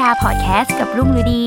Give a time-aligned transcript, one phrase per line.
[0.00, 1.44] ยยาพอดแคสต์กับรุ่งฤดี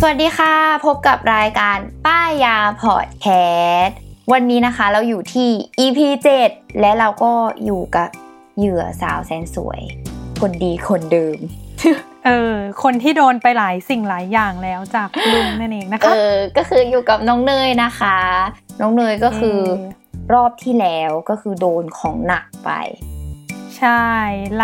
[0.00, 0.54] สวัสดีค่ะ
[0.86, 3.26] พบกับรายการป้ายยาพอดแค
[3.80, 3.96] สต์
[4.32, 5.48] วันนี้นะคะเราอยู่ที่
[5.84, 5.98] EP
[6.40, 7.32] 7 และเราก็
[7.64, 8.08] อยู่กับ
[8.58, 9.80] เหยื่อสาวแสนสวย
[10.40, 11.38] คนดีคนเดิม
[12.26, 18.18] เออ คนที่โดนไปหลายสิ่งหลายอย่างแล้วจากลุงนั่นเองนะเอคะอก็คืออยู่กับน้องเนยนะคะ
[18.80, 22.70] น้องเนยก็คือเออรอบที่แล้วก็คือโดนของหนักไป
[23.80, 24.06] ใช่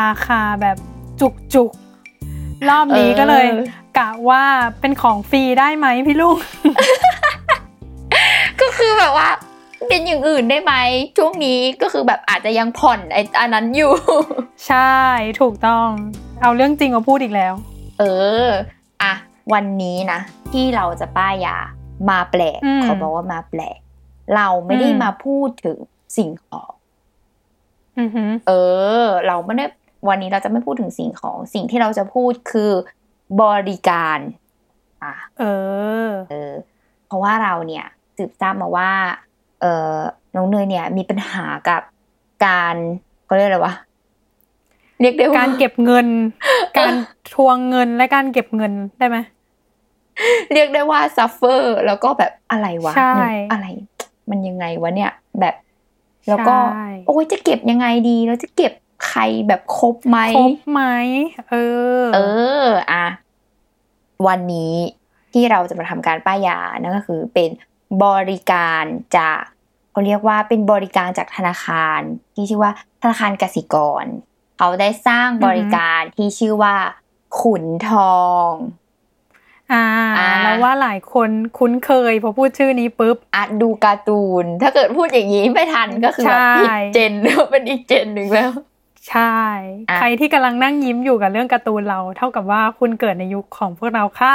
[0.00, 0.76] ราคาแบบ
[1.20, 3.64] จุกจุกๆรอบนี้ก็เลยเออ
[3.98, 4.44] กะว่า
[4.80, 6.38] เป็นของฟรีได้ไหมพี่ลุง
[8.60, 9.28] ก็คือแบบว่า
[9.88, 10.74] เป็นอย่างอื่นได้ไหม
[11.18, 13.92] ช่วงนี้ก็คือแบบอาจจะยังผ่อนไอ้อันนั้นอยู่
[14.68, 14.96] ใช่
[15.40, 15.88] ถูกต้อง
[16.42, 17.54] เอาเรื่องจริงมาพูดอีกแล้ว
[17.98, 18.02] เอ
[18.44, 18.46] อ
[19.02, 19.12] อะ
[19.52, 20.20] วันนี้นะ
[20.52, 21.56] ที่เราจะป้ายยา
[22.10, 23.78] มาแปลกอืมเขาบอกว่ามาแปลก
[24.36, 25.78] เราไม่ได้อืมมาพูดถึง
[26.16, 26.75] สิ่งของอือหือ
[28.48, 28.52] เอ
[29.02, 29.66] อ เราไม่ได้
[30.08, 32.70] วันนี้เราจะไม่พูดถึงสิ่งของสิ่งที่เราจะพูดคือ
[33.42, 34.18] บริการ
[35.02, 35.44] อะ เอ
[36.06, 36.52] อ เออ
[37.06, 37.86] เพราะว่าเราเนี่ย
[38.16, 38.90] สืบทราบมาว่า
[39.60, 39.96] เออ
[40.34, 41.82] น้องเนยเนี่ย มีปัญหากับ
[42.46, 42.74] การ
[43.24, 43.74] เขาเรียกอะไรวะ
[45.00, 46.06] เรียกได้ว่าการเก็บเงิน
[46.78, 46.94] การ
[47.34, 49.18] ทวงเงินและการเก็บเงินได้ไหม
[50.52, 53.66] เรียกได้ว่าซัฟเฟอร์แล้วก็แบบอะไรวะใช่เนี่ยอะไร
[54.30, 55.54] มันยังไงวะเนี่ย แบบ
[56.28, 58.72] แล้วก็ใช่โอ้ยจะเก็บยังไงดีแล้วจะเก็บ
[59.06, 60.82] ใครแบบครบไหมครบไหม
[61.50, 61.54] เอ
[62.02, 62.20] อ เอ
[62.64, 63.06] ออะ
[64.26, 64.74] วันนี้
[65.32, 67.50] ที่เราจะมาทำการป้ายยานั่นก็คือเป็น
[68.04, 68.84] บริการ
[69.16, 69.40] จาก
[69.90, 72.00] เขาเรียกว่าเป็นบริการจากธนาคาร
[72.34, 72.72] ที่ชื่อว่า
[73.02, 74.04] ธนาคารกสิกร
[74.58, 76.76] เขาได้สร้างบริการที่ชื่อว่า
[77.40, 78.50] ขุนทอง
[79.72, 79.84] อ่า
[80.18, 87.12] อ่าแล้วว่าหลายคนคุ้นเคยพอพูดชื่อนี้ปุ๊บอะดูการ์ตูน ถ้าเกิดพูดอย่างนี้ไม่ทันก็คือแบบใช่ผิดเจน
[87.50, 88.52] เป็นอีกเจนหนึ่งแล้ว
[89.10, 89.40] ใช่
[89.88, 94.30] อะใครที่กำลังนั่งยิ้มอยู่กับเรื่องการ์ตูนเรา เท่ากับว่าคุณเกิดในยุคของพวกเราค่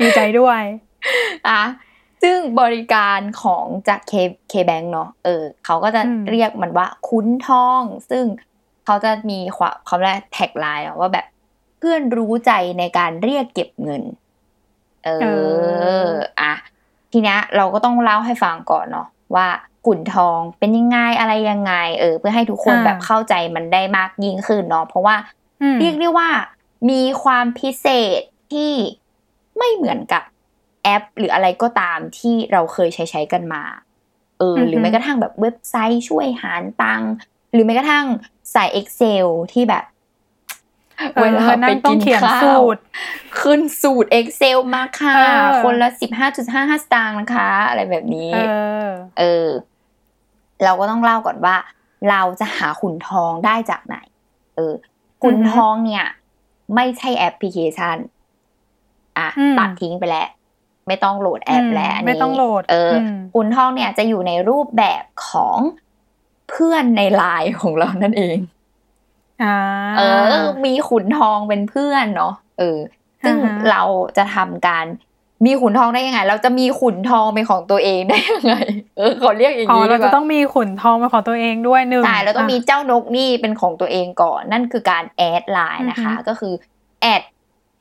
[0.00, 0.62] ดีใจด้วย
[1.48, 1.62] อะ
[2.22, 4.12] ซึ่งบริการของจากเค
[4.48, 8.24] เคแบงเนาะเออเขาก็จะอืมเรียกมันว่าคุ้นทอง ซึ่ง
[8.84, 11.26] เขาจะมีความเขาเรียกแท็กไลน์ว่าแบบ
[11.78, 14.02] เพื่อนรู้ใจในการเรียกเก็บเงิน
[15.04, 15.10] เอ
[16.04, 16.52] ออะ
[17.12, 19.48] ทีเนี้ยเราก็ต้องเล่าให้ฟังก่อนเนาะว่า
[19.86, 25.16] ขุนทองเป็นยังไงอะไรยังไง เออ เพื่อให้ทุกคนอ่าแบบเข้าใจมันได้มากยิ่งขึ้นเนาะเพราะว่า
[25.62, 26.28] อืมเรียกได้ว่า
[26.90, 27.86] มีความพิเศ
[28.18, 28.20] ษ
[28.52, 28.72] ที่
[29.58, 30.22] ไม่เหมือนกับ
[30.84, 33.62] แอป หรืออะไรก็ตามที่เราเคยใช้ใช้กันมา
[34.38, 37.12] เอออือฮึหรือแม้กระทั่งแบบเว็บไซต์ช่วยหารตังค์
[37.52, 38.06] หรือแม้กระทั่ง
[38.52, 39.84] ใส่ Excel ที่แบบ
[41.14, 42.80] เออเวลานั่ไปงต้อกิงนเขียนข้าสูวตร
[43.40, 48.38] ขึ้นสูตร Excel มาค่ะเออคนละสิบห้าจุดห้าห้าสตางค์นะคะ อะไรแบบนี้เอ
[48.84, 48.88] อ
[49.18, 49.48] เออ
[50.64, 51.56] เราก็ต้องเล่าก่อนว่า
[52.10, 53.96] เราจะหาขุนทองได้จากไหน
[54.56, 54.72] เออ
[55.22, 56.04] ขุนทองเนี่ย
[56.74, 57.96] ไม่ใช่แอปพลิเคชัน
[59.18, 60.28] อะอืมตัดทิ้งไปแล้ว
[60.86, 65.58] ไม่ต้องโหลดแอปอืมแล้วอันนี้ไม่ต้องโหลด เอออมขุนทองเนี่ยจะอยู่ในรูปแบบของ
[66.50, 68.59] เพื่อนในไลน์ของเรานั่นเองอ่า
[69.98, 70.02] เอ
[70.42, 72.78] อ มีขุนทองเป็นเพื่อนเนาะเออ
[73.24, 73.82] ซึ่งอ่าฮะเรา
[74.16, 74.86] จะทำการ
[75.46, 78.54] มีขุนทองได้ยังไง เราจะมีขุนทองเป็นของตัวเองได้ยังไง
[78.98, 86.54] เออขอเรียกอย่างอ๋อนี้ดีเรากจะว่าต้องมีขุนทองเป็นของตัวเองด้วยหนึ่งใช่เราต้องมีะเจ้านกนี่เป็นของตัวเองก่อน นั่นคือการ add ไลน์นะคะอือฮึก็คือ
[87.00, 87.22] add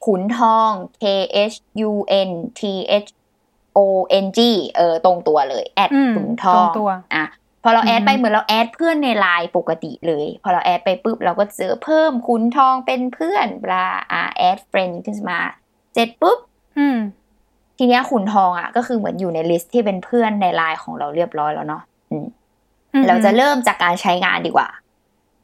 [0.06, 0.70] ขุนทอง
[1.02, 1.03] K
[1.52, 1.55] H
[1.90, 1.91] U
[2.28, 2.29] N
[2.59, 2.62] T
[3.03, 3.09] H
[3.78, 3.79] O
[4.23, 4.40] N G
[4.78, 7.26] เออตรงตัวเลย add อืมขุนทองตรงงตัวอะ
[7.64, 15.40] พอเราแอดอือฮึไปเหมือนเรา add เพื่อนในไลน์ปกติเลย พอเรา add ไปปุ๊บเราก็เจอเพิ่มขุนทองเป็นเพื่อนปลาอะ add friend ขึ้นมา
[15.94, 16.40] เสร็จปุ๊บ
[16.78, 16.97] อืม
[17.78, 22.26] ทีเนี้ยขุนทองอะ ก็คือเหมือนอยู่ใน list ที่เป็นเพื่อนในไลน์ของเราเรียบร้อยแล้วเนาะอืม
[23.08, 24.67] เราจะเริ่มจากการใช้งานดีกว่า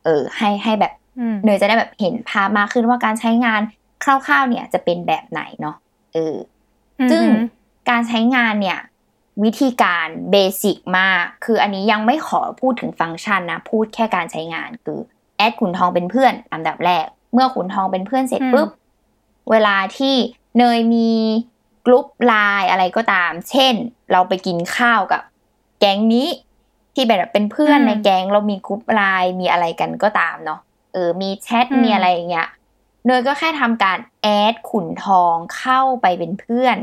[0.06, 3.62] เออ ให้ให้แบบอืมเนยจะได้แบบเห็นภาพมากขึ้นว่าการใช้งาน
[4.04, 5.76] คร่าวๆเนี่ยจะเป็นแบบไหนเนาะ
[6.14, 6.36] เออ
[7.12, 7.42] ซึ่งอือหือ
[7.90, 8.80] การใช้งานเนี่ย
[9.44, 15.00] วิธีการ basic มาก คืออันนี้ยังไม่ขอพูดถึงฟังก์ชันนะ พูดแค่การใช้งานคือ
[15.38, 18.70] add ขุนทองเป็นเพื่อนอันดับแรก เมื่อขุนทองเป็นเพื่อนเสร็จปุ๊บ
[19.52, 20.16] เวลาที่
[20.58, 21.12] เนยมี
[21.86, 23.74] กลุ่มไลน์อะไรก็ตาม เช่น
[24.12, 25.22] เราไปกินข้าวกับ
[25.80, 26.30] แก๊งนี้
[26.94, 30.60] ที่แบบเป็นเพื่อนอืมในแก๊งเรามีกลุ่มไลน์มีอะไรกันก็ตามเนาะ
[30.94, 32.48] เออมีแชทอืมมีอะไรอย่างเงี้ย
[33.06, 36.78] เนยก็แค่ทำการแอดขุนทองเข้าไปเป็นเพื่อน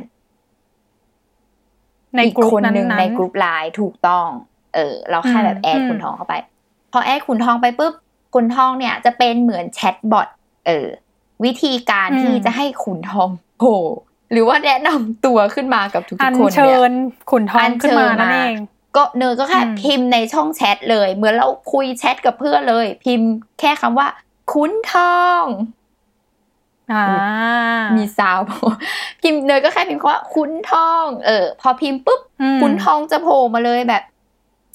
[2.17, 4.29] ในอีกกลุ่คนมนั้นหนึ่งๆในกลุ่มไลน์ถูกต้อง
[4.75, 6.35] เออ เราแค่แบบอืมแอดอืมขุนทองเข้าไป
[6.93, 7.94] พอ add ขุนทองไปปุ๊บ
[8.35, 10.28] ขุนทองเนี่ยจะเป็นเหมือน chatbot
[10.67, 10.87] เออ
[11.44, 13.29] วิธีการที่จะให้ขุนทอง
[13.59, 13.79] โผล่
[14.32, 16.93] หรือว่าแนะนำตัวขึ้นมากับทุกๆคนเชิเนี่ยอัญเชิญ
[17.31, 18.55] ขุนทองขึ้นมานั่นเอง
[18.97, 23.29] ก็เนยก็แค่อืมพิมพ์ในช่องแชทเลย เหมือนเราคุยแชทกับเพื่อนเลย พิมพ์
[23.61, 24.09] แค่คำว่า
[24.53, 25.81] ขุนทองอ่า
[27.96, 28.46] มี sound
[29.23, 34.02] พิมพ์เนยก็แค่พิมพ์คำว่าขุนทอง เออ พอพิมพ์ปุ๊บอืมขุนทองจะโผล่มาเลยแบบ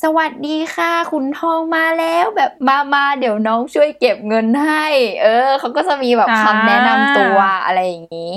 [0.04, 4.86] สวัสดีค่ะขุนทองมาแล้วแบบมามาเดี๋ยวน้องช่วยเก็บเงินให้
[5.22, 8.36] เออเขาก็จะมีแบบคำแนะนำตัวอะไรอย่างนี้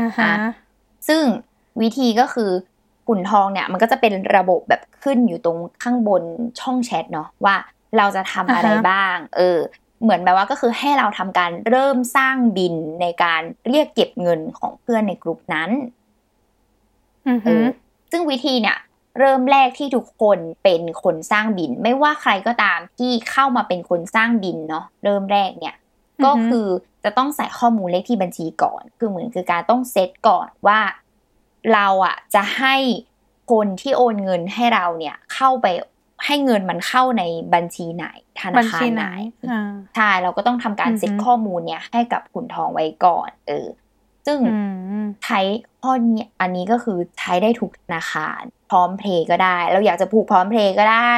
[0.00, 0.32] อ่าฮะ
[1.08, 1.22] ซึ่ง
[1.82, 2.50] วิธีก็คือ
[3.08, 6.22] ขุนทองเนี่ยมันก็จะเป็นระบบแบบขึ้นอยู่ตรงข้างบน
[6.60, 7.56] ช่องแชทเนาะว่า
[7.96, 9.58] เราจะทำอะไรอ่าฮะบ้าง เออ
[10.02, 15.70] เหมือนแบบว่าก็คือให้เราทำการเริ่มสร้างบินในการเรียกเก็บเงินของเพื่อนในกลุ่มนั้น
[17.28, 17.64] อือเอฮึอ
[18.10, 18.78] ซึ่งวิธีเนี่ย
[19.18, 25.76] เริ่มแรกที่ทุกคนเป็นคนสร้างบิน ไม่ว่าใครก็ตามที่เข้ามาเป็นคนสร้างบินเนาะเริ่มแรกเนี่ย
[26.24, 26.66] ก็คือ
[27.04, 30.80] จะต้องใส่ข้อมูลเลขที่บัญชีก่อน คือเหมือนคือการต้องเซตก่อนว่า
[31.72, 32.76] เราอะจะให้
[33.52, 35.66] คนที่โอนเงินให้เราเนี่ย เข้าไป
[36.24, 37.22] ให้เงินมันเข้าใน
[37.54, 38.06] บัญชีไหน
[38.40, 43.66] ธนาบัญคารชีไหไหนนอ่าใช่เราก็ต้องทำการอือฮึเซตข้อมูลเนี่ยให้กับขุนทองไว้ก่อน เออ
[44.26, 44.58] ซึ่งอื
[45.04, 45.40] มใช้
[45.82, 51.14] ข้อนี้อันนี้ก็คือใช้ได้ทุกธนาคาร พร้อมเพย์ก็ได้ เราอยากจะผูกพร้อมเพย์ก็ได้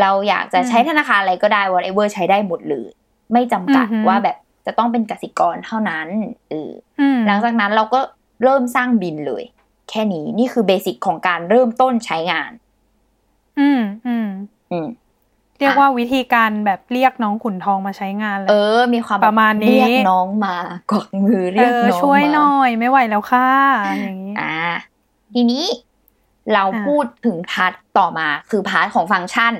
[0.00, 2.88] เราอยากจะใช้อืมธนาคารอะไรก็ได้ whatever ใช้ได้หมดเลย
[3.32, 4.36] ไม่จำกัดอือฮึว่าแบบ
[4.66, 6.08] จะต้องเป็นกสิกรเท่านั้น
[6.50, 8.00] เอออืมหลังจากนั้นเราก็
[8.42, 9.44] เริ่มสร้างบินเลย
[9.90, 12.50] แค่นี้นี่คือเบสิกของการเริ่มต้นใช้งาน
[13.60, 14.28] อืมอืม
[14.72, 14.86] อืม
[15.58, 20.56] เรียกว่าวิธีการแบบเรียกน้องขุนทองมาใช้งานเลเอยอมีความแบบประมาณนี้เรียกน้องมา
[20.90, 23.48] กวักมือเรียกเออน้องช่วยมาหน่อยไม่ไหวแล้วค่ะ
[24.00, 24.54] อย่างนี้อ่า
[25.34, 25.64] ทีนี้
[26.52, 29.54] เราอ่าพูดถึง part ต่อมา คือ part ของฟังก์ชัน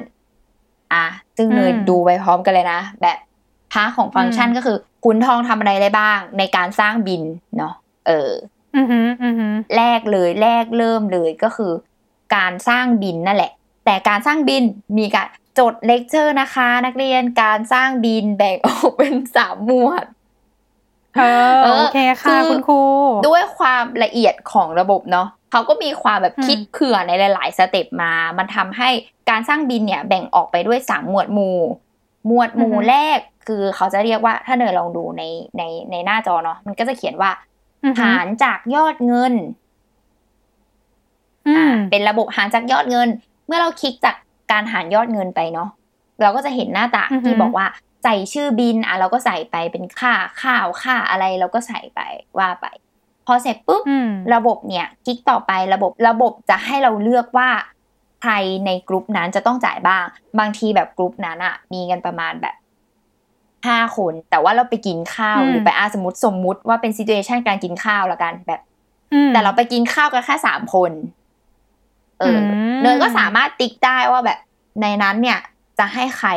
[0.95, 1.07] อะ
[1.37, 3.19] ซึ่งอืมเนยดูไปพร้อมกันเลยนะแบบ
[3.73, 7.23] part ของฟังก์ชันอืมก็คือขุนทองทำอะไรได้บ้าง ในการสร้างบิล
[7.57, 7.75] เนาะ
[8.07, 8.31] เออ
[8.77, 11.73] อือหืออือหือแรกเลยแรกเริ่มเลยก็คือ
[12.37, 13.53] การสร้างบิลนั่นแหละ
[13.85, 14.63] แต่การสร้างบิล
[14.99, 15.29] มีการ
[15.59, 20.05] จดเลคเชอร์นะคะ นักเรียนการสร้างบิลแบ่งออกเป็นสามหมวด
[21.17, 21.23] เอ
[21.53, 22.81] อเออโอเคค่ะคือคุณครู
[23.29, 28.89] ด้วยความละเอียดของระบบเนาะเขาก็มีความแบบอืมคิดเผื่อในหลาย ๆ สเต็ปมา มันทำให้
[29.31, 31.59] การสร้างบินเนี่ยแบ่งออกไปด้วยสามหมวดหมู่
[32.27, 35.23] หมวดหมู่แรกคือเขาจะเรียกว่าถ้าเนยลองดูใน
[35.59, 37.31] ในในหน้าจอเนาะมันก็จะเขียนว่า
[37.85, 39.35] อือหือหารจากยอดเงิน
[41.49, 44.17] อือ่ามเป็นระบบหารจากยอดเงินเมื่อเราคลิกจาก
[44.53, 45.69] การหารยอดเงินไปเนาะ
[46.23, 47.67] เราก็จะเห็นหน้าต่างอือฮึที่บอกว่า
[48.05, 50.13] ใส่ชื่อบินอะเราก็ใส่ไปเป็นค่า
[50.43, 52.01] ข้าวค่าอะไรเราก็ใส่ไป
[52.39, 52.67] ว่าไป
[53.27, 57.49] พอเสร็จปุ๊บอืมระบบเนี่ยคลิกต่อไประบบระบบจะให้เราเลือกว่า
[58.23, 58.33] ใคร
[58.67, 60.05] ในกลุ่มนั้นจะต้องจ่ายบ้าง
[60.39, 62.55] บางทีแบบกลุ่มนั้นอะมีกันประมาณแบบ
[63.67, 68.61] ห้าคนแต่ว่าเราไปกินข้าวอืมหรือไปอาสมมติสมมุติว่าเป็นซี t u เ t ชันการกินข้าวละกันแบบ
[69.13, 70.91] อืมแต่เราไปกินข้าวกันแค่สามคน
[72.21, 74.39] เอออมเนยก็สามารถติ๊กได้ว่าแบบ
[74.83, 75.39] ในนั้นเนี่ย
[75.79, 76.31] จะให้ใคร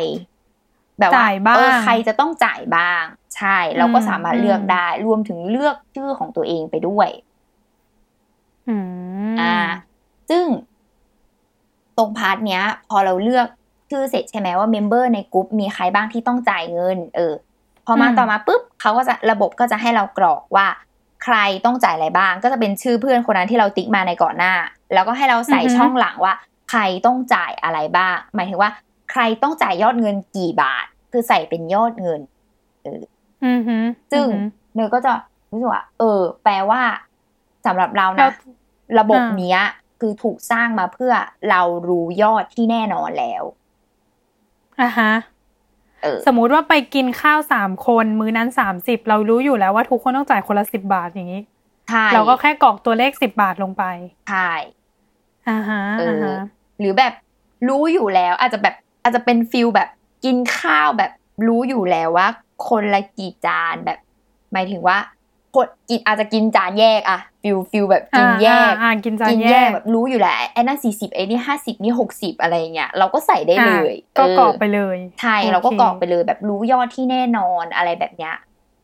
[0.99, 3.03] แบบว่าจ่ายบ้างเออใครจะต้องจ่ายบ้าง
[3.35, 7.09] ใช่เราก็อืมสามารถเลือกอืมได้ รวมถึงเลือกชื่อของตัวเองไปด้วย
[8.67, 8.75] อื
[9.33, 9.55] มอ่า
[10.29, 10.45] ซึ่ง
[11.97, 13.47] ตรง part เนี้ย พอเราเลือก
[13.91, 17.33] ชื่อเสร็จใช่ไหมว่า member ในกลุ่มมีใครบ้างที่ต้องจ่ายเงิน เออ
[17.85, 20.67] พอมาอืมต่อมาปุ๊บเขาก็จะระบบก็จะให้เรากรอกว่า
[21.23, 21.35] ใคร
[21.65, 24.53] ต้องจ่ายอะไรบ้าง ก็จะเป็นชื่อเพื่อนคนนั้นที่เราติ๊กมาในก่อนหน้า
[24.93, 26.33] แล้วก็ให้เราใส่ช่องหลังว่า
[26.69, 28.71] ใครต้องจ่ายอะไรบ้าง หมายถึงว่า
[29.11, 32.21] ใครต้องจ่ายยอดเงินกี่บาท คือใส่เป็นยอดเงิน
[33.45, 34.45] อือหือซึ่งอือหือ
[34.75, 35.11] เนยก็จะ
[35.51, 36.81] รู้สึกว่าเออ แปลว่า
[37.65, 38.29] สำหรับเราเรานะ
[38.99, 39.61] ระบบอ่าเนี้ย
[39.99, 41.13] คือถูกสร้างมาเพื่อ
[41.49, 43.43] เรารู้ยอดที่แน่นอนแล้ว
[44.81, 45.11] อะฮะ
[46.03, 51.41] เออสมมุติว่าไปกินข้าวสามคนมื้อนั้นสามสิบเรารู้อยู่แล้วว่าทุกคนต้องจ่ายคนละสิบบาทอย่างนี้
[51.89, 53.83] ใช่ เราก็แค่กรอกตัวเลขสิบบาทลงไป
[54.29, 54.51] ใช่
[55.47, 56.33] อ่าฮะเออ่าอฮะ
[56.79, 57.13] หรือแบบ
[57.67, 59.89] รู้อยู่แล้ว อาจจะแบบอาจจะเป็น feel แบบ
[60.23, 61.11] กินข้าวแบบ
[61.47, 62.27] รู้อยู่แล้วว่า
[62.67, 63.97] คนละกี่จานแบบ
[64.53, 64.97] หมายถึงว่า
[65.55, 78.33] คนกินอาจจะกินจานแยกอะ feel feel แบบกินแยกอ่าอ่ากินจานกินแยกแยกแบบรู้อยู่แล้วไอ้นั่นสี่สิบไอ้นี่ห้าสิบนี่หกสิบอะไรอย่างเงี้ยเราก็ใส่ได้เลยอะก็กรอกไปเลยใช่โอเคเราก็กรอกไปเลย แบบรู้ยอดที่แน่นอนอะไรแบบเนี้ย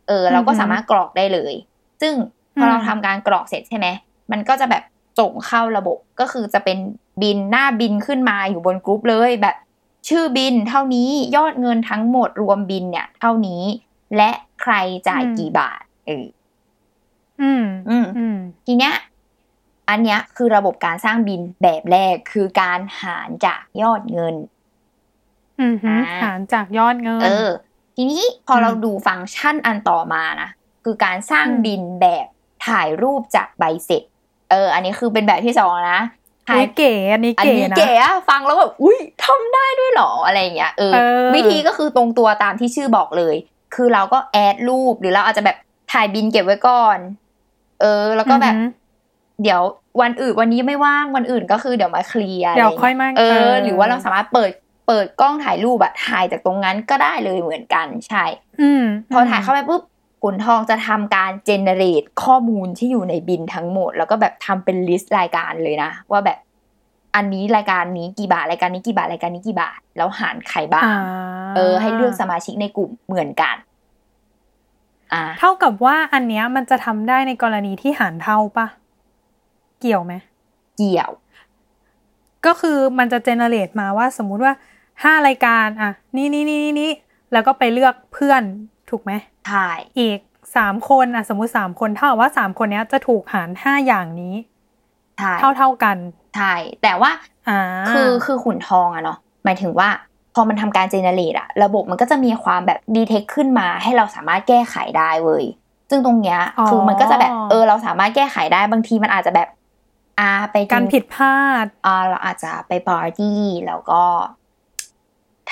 [0.08, 1.54] เออ เราก็อือฮึสามารถกรอกได้เลย
[2.02, 2.14] ซึ่ง
[2.58, 3.88] พอเราอืมทำการกรอกเสร็จใช่ไหม
[4.32, 4.84] มันก็จะแบบ
[5.20, 6.78] ส่งเข้าระบบก็คือจะเป็น
[7.22, 9.56] บินหน้าบินขึ้นมาอยู่บนกรุ๊ปเลยแบบ
[10.10, 13.64] ชื่อบินเท่านี้ยอดเงินทั้งหมดรวมบินเนี่ย เท่านี้
[14.18, 14.74] และใคร
[15.08, 16.26] จ่ายกี่บาทเออ
[17.42, 18.94] อืมอืมอืมทีเนี้ย
[19.90, 24.36] อันเนี้ยคือระบบการสร้างบินแบบแรกคือการหารจากยอดเงิน
[25.62, 27.50] อืมฮึอ่าหารจากยอดเงิน เออ
[27.96, 30.50] ทีนี้พออมเราดูฟังก์ชันอันต่อมานะ
[30.84, 32.26] คือการสร้างอืมบินแบบ
[32.68, 34.04] ถ่ายรูปจากใบเสร็จ
[34.52, 36.02] เออ อันนี้คือเป็นแบบที่สองนะ
[36.48, 43.36] ถ่าอุ๊ยยเก๋อันนี้อันเก๋นี้นะเก๋อะฟังแล้วแบบอุ้ยทำได้ด้วยเหรออะไรอย่างเงี้ยเออเออวิธีก็คือตรงตัวตามที่ชื่อบอกเลย
[43.76, 45.58] คือเราก็แอดรูปหรือเราอาจจะแบบ
[45.92, 46.98] ถ่ายบินเก็บไว้ก่อน
[47.82, 48.68] เออ แล้วก็แบบอือฮึ
[49.44, 49.62] เดี๋ยว
[50.02, 54.52] วันอื่นวันนี้ไม่ว่างวันอื่นก็คือเดี๋ยวมาเคลียร์เดี๋ยวะไรค่อยมาเอเอออ หรือว่าเราสามารถเปิด
[54.88, 58.24] เปิดกล้องถ่ายรูปอะถ่ายจากตรงนั้นก็ได้เลยเหมือนกันใช่
[58.62, 59.82] อืมพอถ่ายเข้าไปปุ๊บ
[60.24, 66.38] ขุนทองจะทำการเจเนเรตข้อมูลที่อยู่ในบินทั้งหมด แล้วก็แบบทำเป็นลิสต์รายการเลยนะ ว่าแบบ
[67.16, 70.98] อันนี้รายการนี้กี่บาทรายการนี้กี่บาทรายการนี้กี่บาท แล้วหารใครบ้างอ่า
[71.56, 73.56] เออ ให้เลือกสมาชิกในกลุ่มเหมือนกัน
[75.14, 78.68] อ่าเท่ากับว่าอันเนี้ยมันจะทำได้ในกรณีที่หารเท่าปะ
[79.80, 80.14] เกี่ยวไหม
[80.78, 81.12] เกี่ยว
[82.46, 84.54] ก็คือมันจะเจเนเรตมาว่าสมมุติว่า
[85.04, 86.92] ห้ารายการ อะ นี่นี่นี่นี่นี่
[87.34, 88.42] แล้วก็ไปเลือกเพื่อน
[88.90, 89.12] ถูกไหม
[89.50, 90.20] ใช่อีก
[90.56, 94.36] สามคนอะสมมุติสามคนเท่ากับว่าสามคนเนี้ยจะถูกหารห้าอย่างนี้
[95.18, 95.98] ใช่เท่าเท่ากัน
[96.36, 96.54] ใช่
[96.84, 97.12] แต่ว่า
[97.50, 99.90] อ่าคือคือขุนทองอะเนาะหมายถึงว่า
[100.36, 105.46] พอมันทำการเจเนเรตอะระบบมันก็จะมีความแบบดีเทคขึ้นมาให้เราสามารถแก้ไขได้เว้ย
[105.90, 109.48] ซึ่งตรงเนี้ยคือมันก็จะแบบเออเราสามารถแก้ไขได้บางทีมันอาจจะแบบ
[110.20, 114.04] อ่าไปนการผิดพลาดอ่าเราอาจจะไปปาร์ตี้แล้วก็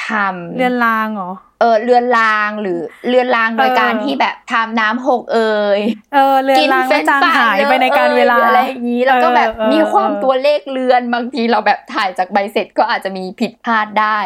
[0.05, 5.79] ทำเรือนรางเหรอเออเรือนรางหรือเรือนรางโดยเออการที่แบบทำน้ำหกเอ่ย
[6.13, 14.19] เออเรือนรางไม่จางหายไปในการเวลาอออะไรอย่างนี้แล้วก็แบบเออเออมีความเออตัวเลขเรือนบางทีเราแบบถ่ายจากใบเสร็จก็อาจจะมีผิดพลาดได้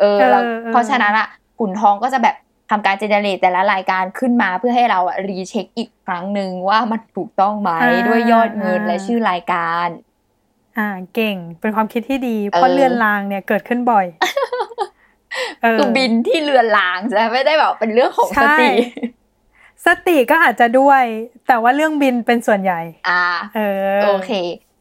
[0.00, 2.36] เออแล้วเออเออเพราะฉะนั้นอะขุนทองก็จะแบบ
[2.70, 7.70] ทำการเจเนเรตแต่ละรายการขึ้นมาเพื่อให้เราอะรีเช็คอีกครั้งหนึ่งว่ามันถูกต้องไหม
[8.08, 9.88] ด้วยยอดเงินและชื่อรายการ
[10.78, 14.30] อ่าเก่งเป็นความคิดที่ดีเพราะเออเรือนรางเนี่ยเกิดขึ้นบ่อยเออ
[15.78, 18.70] คือบินที่เรือนรางใช่ไหมไม่ได้แบบเป็นเรื่องของสใช่ติ
[19.86, 21.02] สติก็อาจจะด้วย
[21.48, 23.24] แต่ว่าเรื่องบินเป็นส่วนใหญ่ อ่า
[23.56, 23.60] เอ
[23.96, 24.30] อ โอเค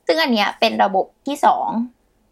[0.08, 1.68] ซึ่งอันเนี้ยเป็นระบบที่สอง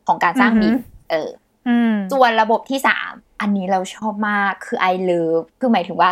[0.07, 1.29] ของการสร้างบินอือฮึเออ
[1.67, 6.11] อืมส่วนระบบที่สามอันนี้เราชอบมากคือ I love คือหมายถึงว่า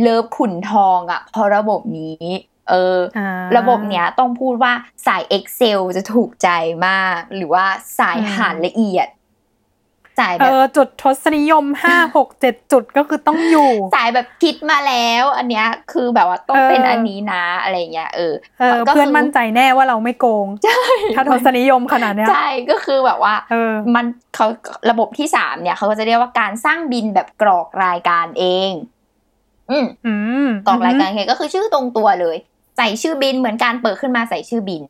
[0.00, 2.24] เลิฟขุนทองอะเพราะระบบนี้
[2.70, 4.72] เอออ่าระบบเนี้ยต้องพูดว่า
[5.06, 6.48] สาย Excel จะถูกใจ
[6.86, 7.64] มาก หรือว่า
[7.98, 9.08] สายอืมหารละเอียด
[10.18, 20.82] สายแบเอบอจุดทศนิยมห้าหกเจ็ดจุดก็คือต้องอยู่สายแบบคิดมาแล้ว อันเนี้ยคือแบบว่าต้องเออเป็นอันนี้นะอะไรเงี้ยเออเออก็คืเพื่อนมั่นใจแน่ว่าเราไม่โกงใช่
[21.16, 24.04] ถ้าทศนิยมขนาดเนี้ยใช่ก็คือแบบว่าเออมัน
[24.34, 24.46] เขา
[24.90, 28.70] ระบบที่สามเนี่ยเขาก็จะเรียกว่าการสร้างบินแบบกรอกรายการเอง
[29.70, 30.14] อืมอื
[30.46, 32.36] มกรอกรายการเองก็คือชื่อตรงตัวเลย
[32.76, 34.82] ใส่ชื่อบินเหมือนการเปิดขึ้นมาใส่ชื่อบิน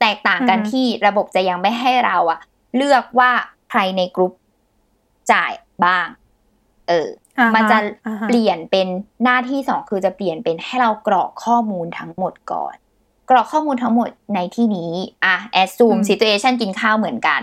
[0.00, 2.40] แตกต่างกันที่ระบบจะยังไม่ให้เราอะ
[2.76, 3.30] เลือกว่า
[3.70, 4.32] ใครในกรุ๊ป
[5.32, 5.52] จ่าย
[5.84, 6.06] บ้าง
[6.88, 8.86] เอออ่าฮมันจะอ่าฮเปลี่ยนเป็น
[9.24, 12.74] หน้าที่สองคือจะเปลี่ยนเป็นให้เรากรอกข้อมูลทั้งหมดก่อน
[13.30, 14.92] กรอกข้อมูลทั้งหมดในที่นี้
[15.24, 17.40] อะ assume situation กินข้าวเหมือนกัน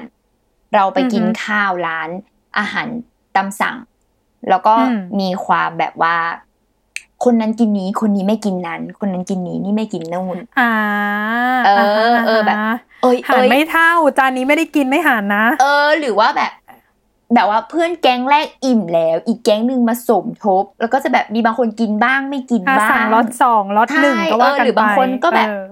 [0.74, 2.10] เราไปกินข้าวร้าน
[2.58, 2.88] อาหาร
[3.36, 3.78] ตามสั่ง
[4.50, 4.74] แล้วก็
[5.20, 6.18] มีความแบบว่า
[7.24, 10.72] คนนั้นกินนี้ คนนี้ไม่กินนั้น คนนั้นกินนี้นี่ไม่กินนู่นอ่า
[11.66, 16.52] เออฮะเออแบบาฮะเอ้ยหารเอ้ยไม่เท่าจานนี้ไม่ได้กินไม่หารนะ เออ หรือว่าแบบ
[17.34, 25.64] แบบว่าเพื่อนแก๊งแรกอิ่มแล้ว อีกแก๊งหนึ่งมาสมทบ แล้วก็จะแบบมีบางคนกินบ้างไม่กินอะบ้างสั่งล็อตสองล็อตหนึ่งใช่ก็ว่ากันเออหรือบางคนก็แบบเออ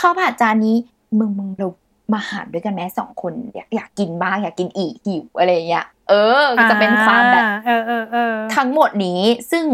[0.00, 0.76] ข้าวผัดจานนี้
[1.18, 1.68] มึงมึงเรา
[2.12, 9.64] มาหารด้วยกันไหมสองคนอยากอยากกินบ้างอยากกินอีกหิวอะไรอย่างเงี้ยเออก็จะเป็นความแบบอ่เออเออเออทั้งหมดนี้ซึ่ง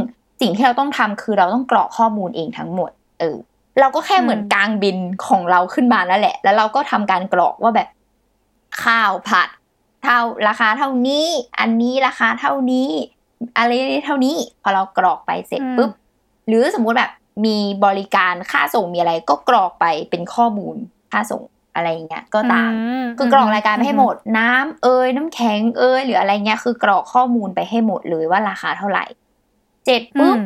[0.41, 3.37] สิ่งที่เราต้องทำคือเราต้องกรอกข้อมูลเองทั้งหมด เออ
[3.81, 7.89] เราก็แค่เหมือนกลางบินของเราขึ้นมานั่นแหละ แล้วเราก็ทำการกรอกว่าแบบ
[8.83, 9.49] ข้าวผัด
[10.03, 11.27] เท่าราคาเท่านี้
[11.61, 12.89] อันนี้ราคาเท่านี้
[13.57, 13.71] อะไร
[14.07, 15.91] เท่านี้ พอเรากรอกไปเสร็จปุ๊บ
[16.49, 17.11] หรือสมมุติแบบ
[17.47, 20.77] มีบริการค่าส่งมีอะไรก็กรอกไปเป็นข้อมูล
[21.13, 21.43] ค่าส่ง
[21.75, 22.71] อะไรอย่างเงี้ยก็ตาม
[23.19, 29.05] คือกรอกรายการไปให้หมด น้ำเอยน้ำแข็งเอยหรืออะไรเงี้ยคือกรอกข้อมูลไปให้หมดเลยว่าราคาเท่าไหร่
[29.85, 30.41] เสร็จอืปุ๊บม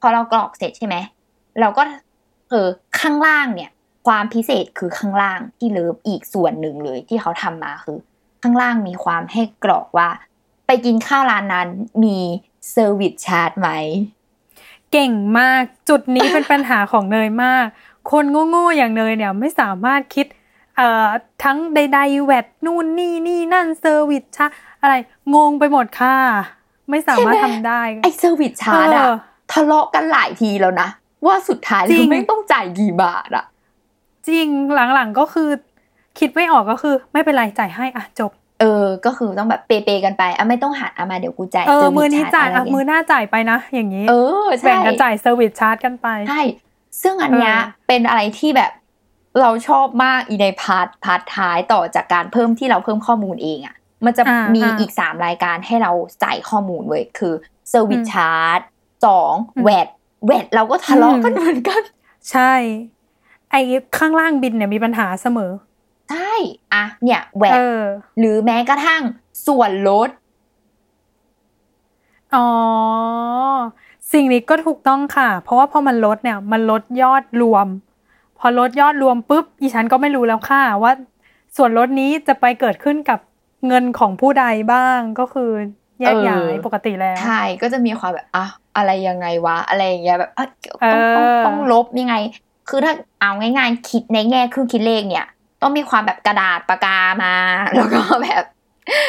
[0.00, 0.96] พอเรากรอกเสร็จใช่ไหม
[1.60, 1.82] เราก็
[2.50, 2.68] เออ
[3.00, 3.70] ข้างล่างเนี่ย
[4.06, 7.98] ความพิเศษคือข้างล่างที่ love อีกส่วนหนึ่งเลยที่เขาทำมาคือ
[8.42, 10.08] ข้างล่างมีความให้กรอกว่า
[10.66, 11.68] ไปกินข้าวร้านนั้น
[12.04, 12.16] มี
[12.70, 13.68] service charge ไหม
[14.92, 17.66] เก่งมากจุดนี้เป็นปัญหาของเนยมาก
[18.10, 20.26] คนโง่ๆอย่างเนยเนี่ยไม่สามารถคิด
[20.76, 21.06] เอ่อ
[21.44, 24.46] ทั้งใดๆ VAT นู่นนี่นี่นั่น service charge
[24.82, 24.94] อะไร
[25.34, 26.16] งงไปหมดค่ะ
[26.90, 29.14] ไม่สามารถทำได้ไอ service charge อะเออ
[29.52, 30.88] ทะเลาะกันหลายทีแล้วนะ
[31.26, 33.46] ว่าสุดท้ายจริคืองไม่ต้องจ่ายกี่บาทอะ
[34.28, 35.50] จริงหลังๆก็คือ
[36.18, 44.14] คิดไม่ออกก็คือไม่เป็นไรจ่ายให้อะจบ เออ ก็คือต้องแบบเปย์ๆกันไปอะไม่ต้องหันอะมาเดี๋ยวกูจ่ายเออซร์วิสมือนี้จ่ายชร์จอะไรมือหน้าจ่ายไปนะ อย่างนี้ เอ
[44.44, 46.42] อใช่แบ่งกันจ่ายเซอร์วิสชาร์จกันไปใช่
[47.02, 48.72] ซึ่งอันเนี้ยเออเป็นอะไรที่แบบ
[49.40, 53.74] เราชอบมากอีในพาร์ทพาร์ทท้ายต่อจากการเพิ่มที่เราเพิ่มข้อมูลเองอะ่ะ
[54.04, 57.34] มันจะอ่ามีอ่าอีกสามรายการให้เราใส่ข้อมูลเว้ยคือ
[57.70, 58.60] service อืมชาร์จ
[59.06, 59.88] สองอืม VAT
[60.26, 61.82] VAT เราก็ทะเลาะกันอืมเหมือนกัน
[62.30, 62.52] ใช่
[63.50, 63.60] ไอ้
[63.98, 65.50] ข้างล่างบิลเนี่ยมีปัญหาเสมอ
[66.10, 66.32] ใช่
[66.72, 67.80] อะเนี่ย VAT เออ
[68.18, 69.02] หรือแม้กระทั่ง
[69.46, 70.10] ส่วนลด
[72.34, 72.48] อ๋อ
[74.12, 77.66] สิ่งนี้ก็ถูกต้องค่ะ เพราะว่าพอมันลดเนี่ย มันลดยอดรวม
[78.38, 80.92] พอลดยอดรวมปุ๊บอีฉันก็ไม่รู้แล้วค่ะ ว่า
[81.56, 83.20] ส่วนลดนี้จะไปเกิดขึ้นกับ
[83.66, 85.50] เงินของผู้ใดบ้างก็คือ
[86.00, 90.46] แยกย้ายปกติแล้วใช่ก็จะมีความแบบอะอะไรยังไงวะ อะไรอย่างเงี้ยแบบอะ
[90.92, 92.14] ต้องต้องเออต้องลบยังไง
[92.68, 95.26] คือถ้าเอาง่ายๆ คิดในแง่เครื่องคิดเลขเนี่ย
[95.62, 97.34] ต้องมีความแบบกระดาษปากกามา
[97.74, 98.44] แล้วก็แบบ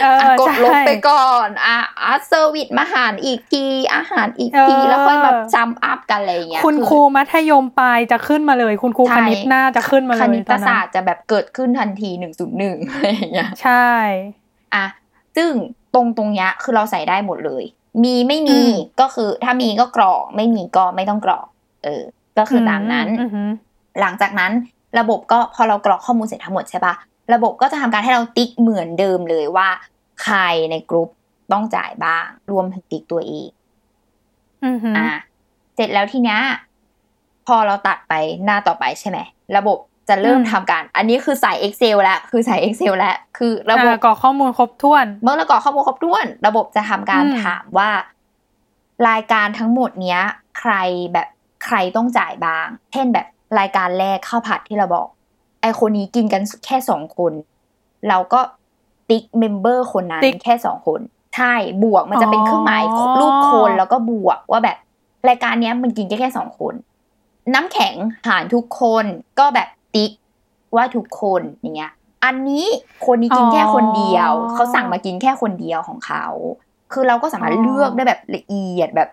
[0.02, 13.90] เอออะกดใช่ลบไปก่อนอะอะเซอร์วิสมาหารอีกทีอาหารอีกทีเออแล้วค่อยมาจำอัพกันอะไรอย่างเงี้ยคุณครูมัธยมปลายจะขึ้นมาเลย คุณครูใช่คณิตหน้าจะขึ้นมาเลยคณิตตอนนั้นศาสตร์จะแบบเกิดขึ้นทันทีหนึ่งศูนย์หนึ่งอะไรอย่างเงี้ยใช่
[14.76, 14.86] อะ
[15.36, 15.50] ซึ่ง
[15.94, 17.64] ตรงตรงเนี้ยคือเราใส่ได้หมดเลย
[18.04, 21.48] มีไม่มีอืมก็คือถ้ามีก็กรอกไม่มีก็ไม่ต้องกรอก
[21.84, 22.04] เออ
[22.38, 23.50] ก็คือตามนั้นอือหือ
[24.00, 24.52] หลังจากนั้น
[25.00, 26.94] ระบบก็พอเรากรอกข้อมูลเสร็จทั้งหมดใช่ปะ
[27.34, 29.68] ระบบก็จะทำการให้เราติ๊กเหมือนเดิมเลยว่า
[30.24, 30.38] ใคร
[30.72, 31.10] ในกลุ่ม
[31.52, 33.50] ต้องจ่ายบ้าง รวมถึงติ๊กตัวเอง
[34.66, 35.20] อือหืออะ
[35.76, 36.40] เสร็จแล้วทีเนี้ย
[37.48, 38.14] พอเราตัดไป
[38.46, 39.18] หน้าต่อไปใช่ไหม
[39.58, 39.78] ระบบ
[40.10, 47.90] จะเริ่มอืมทำการ อันนี้คือใส่ Excel แล้วคือใส่ Excel แล้วคือระบบอ่ากรอกข้อมูลครบถ้วน เมื่อเรากรอกข้อมูลครบถ้วน ระบบจะทำการอืมถามว่า
[49.10, 50.22] รายการทั้งหมดเนี้ย
[50.60, 50.74] ใคร
[51.14, 51.28] แบบ
[51.66, 53.28] ใครต้องจ่ายบ้าง เช่นแบบ
[53.60, 55.08] รายการแรกข้าวผัดที่เราบอก
[55.62, 57.34] ไอคนนี้กินกันแค่สองคน
[58.10, 58.42] เราก็
[59.10, 61.00] ติ๊กเมมเบอร์คนนั้นติ๊กแค่สองคน
[61.36, 62.84] ใช่บวกมันจะเป็นอ๋อเครื่องหมาย
[63.20, 64.78] รูปคนแล้วก็บวกว่าแบบ
[65.30, 66.74] รายการเนี้ยมันกินแค่แค่สองคน
[67.54, 67.96] น้ำแข็ง
[68.28, 69.06] หารทุกคน
[69.40, 70.12] ก็แบบติ๊ก
[70.76, 71.92] ว่าทุกคนอย่างเงี้ย
[72.26, 72.66] อันนี้
[73.06, 76.26] คนนี้กินแค่คนเดียวอ๋อเขาสั่งมากินแค่คนเดียวของเขา
[76.92, 79.10] คือเราก็สามารถอ๋อเลือกได้แบบละเอียดแบบ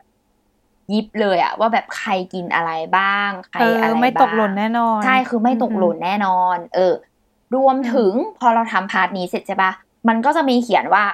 [0.93, 6.95] ยิบเลยอะว่าแบบใครกินอะไรบ้างใครเอออะไรไม่บ้างตกหล่นแน่นอน ใช่คือไม่ตกหล่นอือหือแน่นอน เออ
[7.55, 9.73] รวมถึงพอเราทำ part นี้เสร็จใช่ปะ
[10.09, 11.05] มันก็จะมีเขียนว่า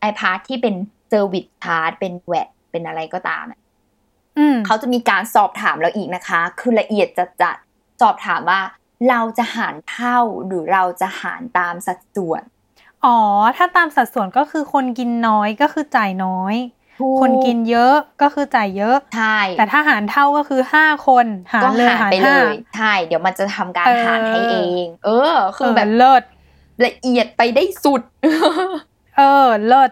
[0.00, 0.74] ไอ part ที่เป็น
[1.08, 3.60] service charge เป็น VAT เป็นอะไรก็ตามอะ
[4.38, 8.60] อืมเขาจะมีการสอบถามเราอีกนะคะ คือละเอียดจัดจัดๆสอบถามว่า
[9.08, 12.42] เราจะหารเท่าหรือเราจะหารตามสัดส่วน
[13.04, 13.18] อ๋อ
[13.56, 16.79] ถ้าตามสัดส่วนก็คือคนกินน้อยก็คือจ่ายน้อยถูก
[17.22, 26.22] คนกินเยอะก็คือจ่ายเยอะใช่แต่ถ้าหารเท่าก็คือห้าคนหารก็เลยหารหารไปเลห้ายใช่เดี๋ยวมันจะทำการเออหารให้เอง เออ คือเออแบบเลิศ
[26.84, 28.02] ละเอียดไปได้สุด
[29.18, 29.90] เออ เลิศ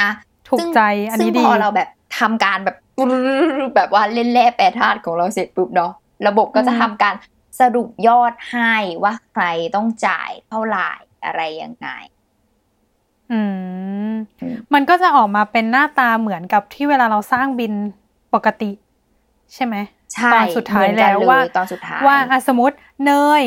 [0.00, 0.10] อะ
[0.48, 0.80] ถูกซึ่งใจ
[1.10, 2.76] อันนี้ซึ่งดีพอเราแบบทำการแบบ
[3.76, 5.92] แบบว่าเล่นแร่แปรธาตุของเราเสร็จปุ๊บเนาะ
[6.26, 7.14] ระบบก็จะอืมทำการ
[7.60, 9.44] สรุปยอดให้ว่าใคร
[9.76, 10.90] ต้องจ่ายเท่าไหร่
[11.24, 11.88] อะไรยังไง
[13.32, 13.40] อื
[14.10, 17.72] มอืมมันก็จะออกมาเป็นหน้าตาเหมือนกับที่เวลาเราสร้างบิน
[18.34, 18.70] ปกติ
[19.54, 19.76] ใช่ไหม
[20.14, 23.42] ใช่ตอนสุดท้ายเหมือนกันแล้วเลยว่าตอนสุดท้ายว่าอะสมมติเนย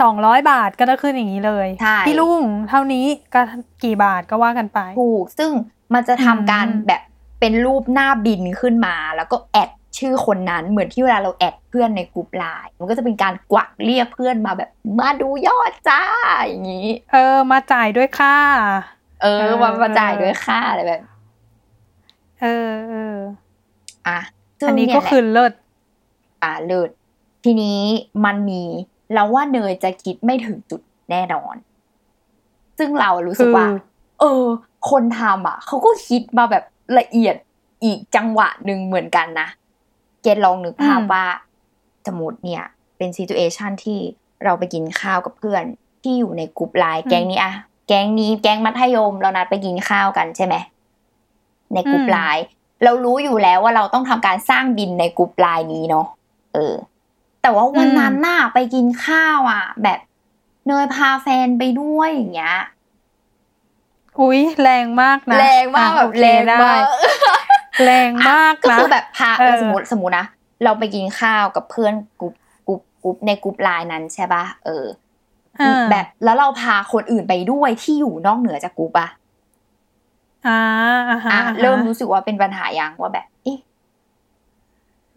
[0.00, 3.40] สองร้อยบาทก็จะขึ้นอย่างนี้เลยใช่พี่ลุงเท่านี้ก็
[3.82, 5.50] กี่บาทก็ว่ากันไปถูกซึ่ง
[5.94, 7.02] มันจะทำการอืมแบบ
[7.40, 16.02] เป็นรูปหน้าบินขึ้นมา แล้วก็แอดชื่อคนนั้นเหมือนที่เวลาเราแอดเพื่อนในกลุ่มไลน์มันก็จะเป็นการกวักเรียกเพื่อนมาแบบ มาดูยอดจ้า
[16.46, 18.36] อย่างนี้ เออ มาจ่ายด้วยค่า
[19.22, 21.02] เออเออมามาจ่ายด้วยค่าอะไรแบบ
[22.40, 23.18] เออเออ
[24.08, 24.18] อะ
[24.58, 25.52] ซึ่งอันนี้เยก็แหละคือเลิศ
[26.42, 26.90] อ่าเลิศ
[27.44, 27.80] ทีนี้
[28.24, 28.62] มันมี
[29.12, 30.80] เราว่าเนยจะคิดไม่ถึงจุด
[31.10, 31.54] แน่นอน
[32.78, 33.76] ซึ่งเรารู้สึกว่าคือ
[34.20, 34.44] เออ
[34.90, 36.64] คนทำอะเขาก็คิดมาแบบ
[36.98, 37.36] ละเอียด
[37.84, 39.48] อีกจังหวะหนึ่งเหมือนกันนะ
[40.22, 41.24] เกดลองนึกภาพอืมว่า
[42.06, 42.64] สมมติเนี่ย
[42.96, 43.98] เป็นซี t u เอชันที่
[44.44, 45.64] เราไปกินข้าวกับเพื่อน
[46.02, 47.54] ที่อยู่ในกลุ่มไลน์แก๊งนี้อะ
[47.86, 50.54] แก๊งนี้แก๊งมัธยม เรานัดไปกินข้าวกันใช่ไหม
[51.74, 52.44] ในกลุ่มไลน์
[52.84, 56.06] เรารู้อยู่แล้วว่าเราต้องทำการสร้างบินในกลุ่มไลน์นี้เนาะ
[56.54, 56.74] เออ
[57.42, 59.98] แต่ว่าวันนั้นน่ะไปกินข้าวอะ แบบ
[60.66, 62.56] เนยพาแฟนไปด้วยอย่างเงี้ย
[64.20, 66.82] อุ้ยแรงมากนะแรงมากอะแบบโอเคแรงได้มาก
[67.84, 70.26] แรงมากก็นะคือแบบพาเออสมมติสมมตินะ
[70.64, 72.32] เราไปกินข้าวกับเพื่อนกลุ่ม
[72.66, 75.01] กลุ่มกลุ่มในกลุ่มไลน์นั้นใช่ปะเอออ่า
[75.90, 79.08] แบบแล้วเราพาคนอื่นไปด้วยที่อยู่นอกเหนือจากกลุ่มอะ
[80.46, 80.60] อ่า
[81.10, 83.58] อ่าฮะอะอ่าฮะเริ่มรู้สึกว่าเป็นปัญหายังว่าแบบเอ๊ะ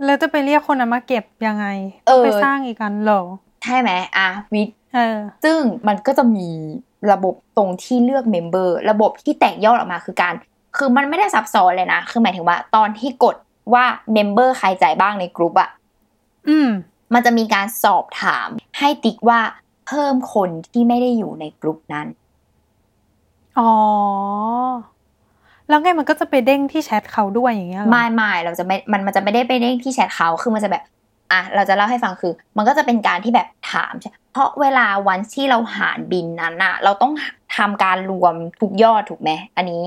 [0.05, 1.65] แล้วจะไปเรียกคนนั้นมาเก็บยังไง
[2.07, 3.21] เออไปสร้างอีกกันเหรอ
[3.63, 6.49] ใช่ไหมอะวิทเออซึ่งมันก็จะมี
[7.11, 10.33] ระบบตรงที่เลือก member ระบบที่แตกยอดออกมาคือการ
[10.77, 13.35] คือมันไม่ได้ซับซ้อนเลยนะ คือหมายถึงว่า ตอนที่กด
[13.73, 15.69] ว่า member ใครจ่ายบ้างในกลุ่มอะ
[16.49, 16.69] อืม
[17.13, 19.39] มันจะมีการสอบถาม ให้ติ๊กว่า
[19.87, 22.07] เพิ่มคนที่ไม่ได้อยู่ในกลุ่มนั้น
[23.59, 23.71] อ๋อ
[25.69, 30.83] แล้วไงมันก็จะไปเด้งที่แชทเขาด้วยอย่างเงี้ยเหรอไม่ไม่เราจะไม่มันมันจะไม่ได้ไปเด้งที่แชทเขาคือมันจะแบบ
[31.31, 37.13] อะเราจะเล่าให้ฟังคือ มันก็จะเป็นการที่แบบถามใช่เพราะเวลาวันที่เราหารบินนั้นอะเราต้อง
[37.57, 39.83] ทำการรวมทุกยอดถูกไหมอันนี้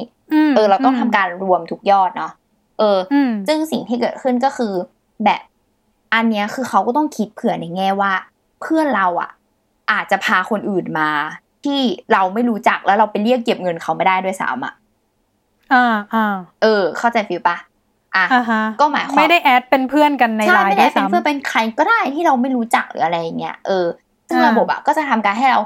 [0.48, 2.32] มเออ เราต้องทำการรวมทุกยอดเนาะ
[2.78, 4.72] เอออืมซึ่งสิ่งที่เกิดขึ้นก็คือ
[5.24, 5.42] แบบ
[6.14, 8.12] อันเนี้ยคือเขาก็ต้องคิดเผื่อในแง่ว่า
[8.60, 9.30] เพื่อนเราอะ
[9.92, 11.10] อาจจะพาคนอื่นมา
[11.64, 11.80] ที่
[12.12, 14.74] เราไม่รู้จักแล้วเราไปเรียกเก็บเงินเขาไม่ได้ด้วยซ้ำอะ
[15.72, 17.56] อ่าอ่าเออ เข้าใจฟิลปะ
[18.16, 23.86] อะอ่าฮะก็หมายความไม่ได้แอดเป็นเพื่อนกันในใช่ไลน์ไม่ด้ได้วยเป็นซ้ำเพื่อนเป็นใครก็ได้ที่เราไม่รู้จักหรืออะไรอย่างเงี้ยเออ
[24.28, 25.60] ซึ่งอ่าระบบอะก็จะทำการให้เรา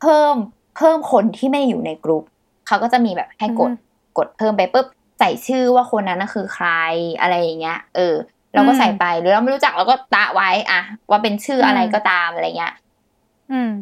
[0.00, 0.34] เพิ่ม
[0.76, 2.24] เพิ่มคนที่ไม่อยู่ในกลุ่ม
[2.66, 3.70] เขาก็จะมีแบบให้กด
[4.18, 4.86] กดเพิ่มไปปุ๊บ
[5.18, 6.68] ใส่ชื่อว่าคนนั้นน่ะคือใคร
[7.20, 8.14] อะไรอย่างเงี้ย เออ
[8.54, 12.89] เราก็ใส่ไปหรือเราไม่รู้จักเราก็ตะไว้อะว่าเป็นชื่ออะไรก็ตามอะไรเงี้ยอืม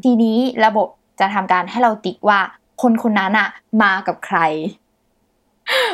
[0.05, 0.89] ทีนี้ระบบ
[1.21, 2.41] จะทำการให้เราติ๊กว่า
[2.83, 3.49] คนคนนั้นอะ
[3.83, 4.39] มากับใคร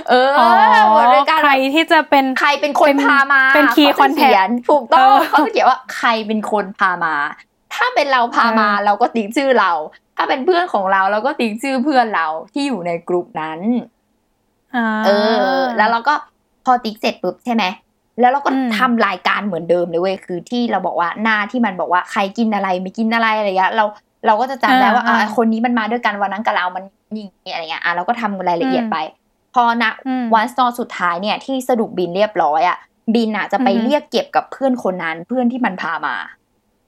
[0.09, 0.49] เอออ๋อ
[0.89, 7.15] เหมือนเป็นการใครที่จะเป็นใครเป็นคนเป็นพามา เป็น key ขาจะเขียน contact ถูกต้องเออเขาจะเขียนว่าใครเป็นคนพามา
[7.75, 9.73] ถ้าเป็นเราพามาเออเราก็ติ๊กชื่อเรา
[10.17, 13.61] ถ้าเป็นเพื่อนของเราเราก็ติ๊กชื่อเพื่อนเราที่อยู่ในกลุ่มนั้น
[14.77, 15.11] อ่าเอ
[15.59, 16.15] อ แล้วเราก็
[16.65, 17.65] พอติ๊กเสร็จปุ๊บใช่ไหม
[18.21, 23.85] แล้วเราก็อืมทำรายการเหมือนเดิมเลยเว้ยคือที่เราบอกว่าหน้าที่มันบอกว่าใครกินอะไรไม่กินอะไรอะไรเงี้ยเรา
[24.27, 26.85] เราก็จะจำได้ว่าอ่าคนนี้มันมาด้วยกันวันนั้นกับเรามัน
[27.19, 28.97] ยิงอะไรเงี้ยอะเราก็ทำรายละเอียดไป
[29.55, 32.79] พอนะอืมวันสตอสุดท้ายเนี่ยที่สรุปบินเรียบร้อยอะ
[33.15, 36.15] บินอะจะไปอือฮึเรียกเก็บกับเพื่อนคนนั้นเพื่อนที่มันพามา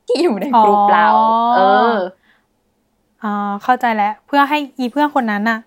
[0.07, 1.23] ที่อยู่ในกลุ่มเราอ๋อ
[1.55, 1.61] เอ
[1.93, 1.97] อ
[3.23, 5.59] อ่าเข้าใจแล้ว เพื่อให้อีเพื่อนคนนั้นน่ะ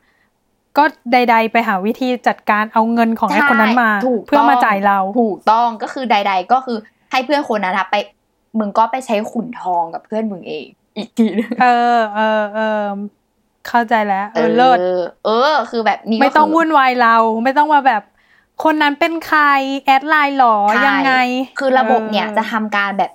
[0.77, 6.77] ก็ใด ๆ ไปหาวิธีจัดการเอาเงินของไอ้คนนั้นมาใช่ถูกเพื่อมาต้องจ่ายเราถูกต้องก็คือใด ๆ ก็คือ
[7.11, 7.95] ให้เพื่อนคนนั้นอะไป
[8.59, 10.65] มึงก็ไปใช้ขุนทองกับเพื่อนมึงเอง
[10.97, 12.83] อีกทีนึงเออเออเออ
[13.67, 14.77] เข้าใจแล้วเออเลิศ
[15.25, 18.03] เออ คือแบบนี้ก็ไม่ต้องคืวุ่นวายเราไม่ต้องมาแบบ
[18.63, 19.43] คนนั้นเป็นใคร
[19.85, 21.13] add LINE หรอใช่ยังไง
[21.59, 23.11] คือระบบเนี่ยออจะทำการแบบ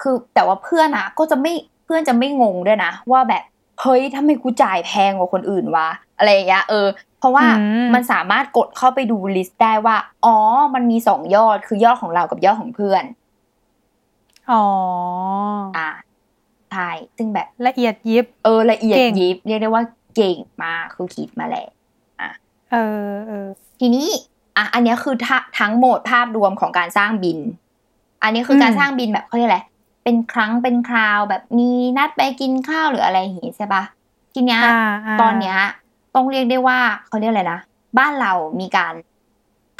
[0.00, 1.52] คือแต่ว่าเพื่อนอะก็จะไม่
[1.84, 3.42] เพื่อนจะไม่งงด้วยนะ ว่าแบบ
[3.80, 6.86] เฮ้ยทำไมกูจ่ายแพงกว่าคนอื่นวะ อะไรอย่างเงี้ยเออ
[7.18, 10.36] เพราะว่าอืมมันสามารถกดเข้าไปดู list ได้ว่า อ๋อ
[10.74, 13.04] มันมีสองยอดคือยอดของเรากับยอดของเพื่อน
[14.50, 14.64] อ๋อ
[15.76, 15.90] อ่า
[16.72, 19.82] ใช่ซึ่งแบบละเอียดยิบ เออ ละเอียดเก่งยิบ เรียกได้ว่า
[20.16, 21.66] เก่งมากคือคิดมาแหละ
[22.72, 22.76] เอ
[23.08, 23.46] อเออ
[23.80, 24.06] ทีนี้
[24.56, 27.38] อะอันเนี้ยคือทะทั้งหมดภาพรวมของการสร้างบิล
[28.22, 29.60] อันนี้คืออมการสร้างบิลแบบเขาเรียกอะไร
[30.04, 33.82] เป็นครั้งเป็นคราวแบบมีนัดไปกินข้าวหรืออะไรอย่างงี้ใช่ปะ
[34.34, 35.56] ทีเนี้ยอ่าาตอนเนี้ย
[36.18, 37.60] ต้องเรียกได้ว่าเขาเรียกอะไรนะ
[37.98, 38.94] บ้านเรามีการ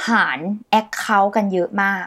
[0.07, 2.03] หาร account กันเยอะมาก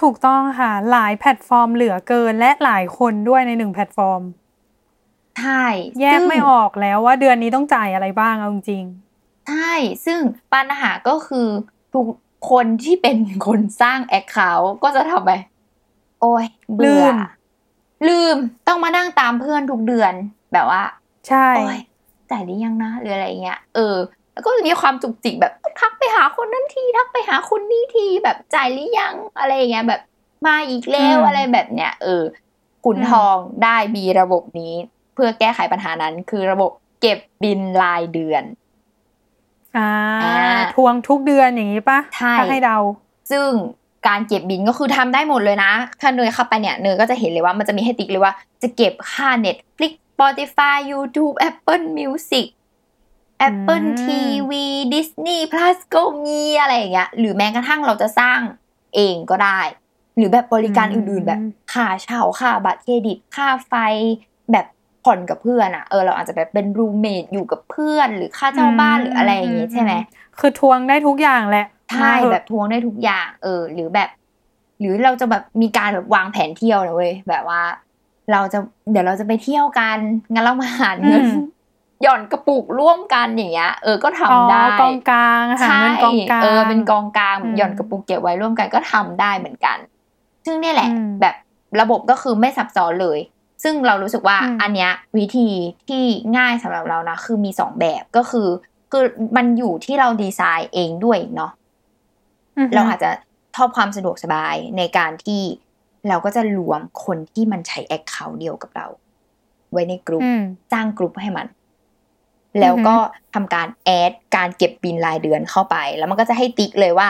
[0.00, 4.22] ถูกต้องค่ะ หลายแพลตฟอร์มเหลือเกินและหลายคนด้วยในหนึ่งแพลตฟอร์ม
[5.40, 5.64] ใช่
[6.00, 8.84] แยกซึ่งไม่ออกแล้วว่าเดือนนี้ต้องจ่ายอะไรบ้างเอาจริง
[9.48, 9.72] ใช่
[10.04, 10.20] ซึ่ง
[10.52, 11.48] ปัญหาก็คือ
[11.94, 12.06] ทุก
[12.50, 15.30] คนที่เป็นคนสร้างแอคเคาท์ก็จะทำไป
[16.20, 17.14] โอ้ยเบื่อลืม
[18.08, 18.36] ลืม
[18.66, 20.12] ต้องมานั่งตามเพื่อนทุกเดือน
[20.52, 21.78] แบบว่าๆใช่โอ้ย
[22.30, 23.96] จ่ายหรือยังนะหรืออะไรเงี้ยเออ
[24.32, 30.00] แล้วก็จะมีความจุกจิกแบบทักไปหาคนนั้นทีทักไปหาคนนี้ทีแบบจ่ายหรือยังอะไรเงี้ยแบบ
[30.46, 32.22] มาอีกแล้วอืมอะไรแบบเนี้ยเออ
[32.84, 34.74] ขุนอืมทองได้มีระบบนี้
[35.14, 38.44] เพื่อแก้ไขปัญหานั้น คือระบบเก็บบินรายเดือน
[39.76, 39.90] อ่า
[40.22, 42.78] อ่าทวงทุกเดือนอย่างนี้ปะใช่ถ้าให้เดา
[43.30, 43.48] ซึ่ง
[44.08, 52.46] การเก็บบินก็คือทำได้หมดเลยนะ ถ้าเนยเข้าไปเนี่ยเนยก็จะเห็นเลยว่ามันจะมีให้ติ๊กเลยว่าจะเก็บค่า Netflix Spotify YouTube Apple Music
[53.48, 54.52] Apple อืม TV
[54.94, 58.40] Disney Plus ก็มีอะไรอย่างเงี้ยหรือแม้กระทั่งเราจะสร้าง
[58.94, 59.60] เองก็ได้
[60.16, 61.40] หรือแบบบริการอื่นๆ แบบ
[61.72, 63.72] ค่าเช่าค่าบัตรเครดิตค่าไฟ
[64.52, 64.66] แบบ
[65.04, 69.92] ผ่อนกับเพื่อนอะเออเราอาจจะแบบเป็นรูเมทอยู่กับเพื่อน หรือค่าเช่าบ้านหรืออะไรอย่างงี้ใช่ไหม
[70.38, 74.08] คือทวงได้ทุกอย่างแหละใช่มาเถอะแบบทวงได้ทุกอย่าง เออ หรือแบบ
[74.80, 77.62] หรือเราจะแบบมีการแบบวางแผนเที่ยวนะเว้ยแบบว่า
[78.32, 78.58] เราจะ
[78.90, 79.98] เดี๋ยวเราจะไปเที่ยวกัน
[80.32, 81.24] งั้นเรามาหารเงิน
[82.02, 89.78] หย่อนกระปุกร่วมกันอย่างเงี้ยเออก็ทำอ๋อได้กองกลางหาใช่เงินกองกลางเออเป็นกองกลางอืมหย่อนกระปุกเก็บไว้ร่วมกันก็ทำได้เหมือนกัน
[90.46, 91.34] ซึ่งเนี่ยแหละอืมแบบ
[91.80, 93.18] ระบบก็คือไม่ซับซ้อนเลย
[93.62, 95.48] ซึ่งเรารู้สึกว่าอืมอันเนี้ยวิธี
[95.88, 96.04] ที่
[96.36, 98.48] ง่ายสำหรับเรานะคือมีสองแบบก็คือ
[98.92, 99.04] คือ
[99.36, 101.52] มันอยู่ที่เราดีไซน์เองด้วยเนาะ
[102.58, 103.10] อือฮึเราอาจจะ
[103.56, 105.42] ชอบความสะดวกสบายในการที่
[106.08, 108.86] เราก็จะรวมคนที่มันใช้แอคเคาท์เดียวกับเรา
[109.72, 111.46] ไว้ในกลุ่มอืมสร้างกลุ่มให้มัน
[112.60, 112.96] แล้วก็
[113.34, 117.08] ทำการแอดการเก็บบินรายเดือนเข้าไป แล้วมันก็จะให้ติ๊กเลยว่า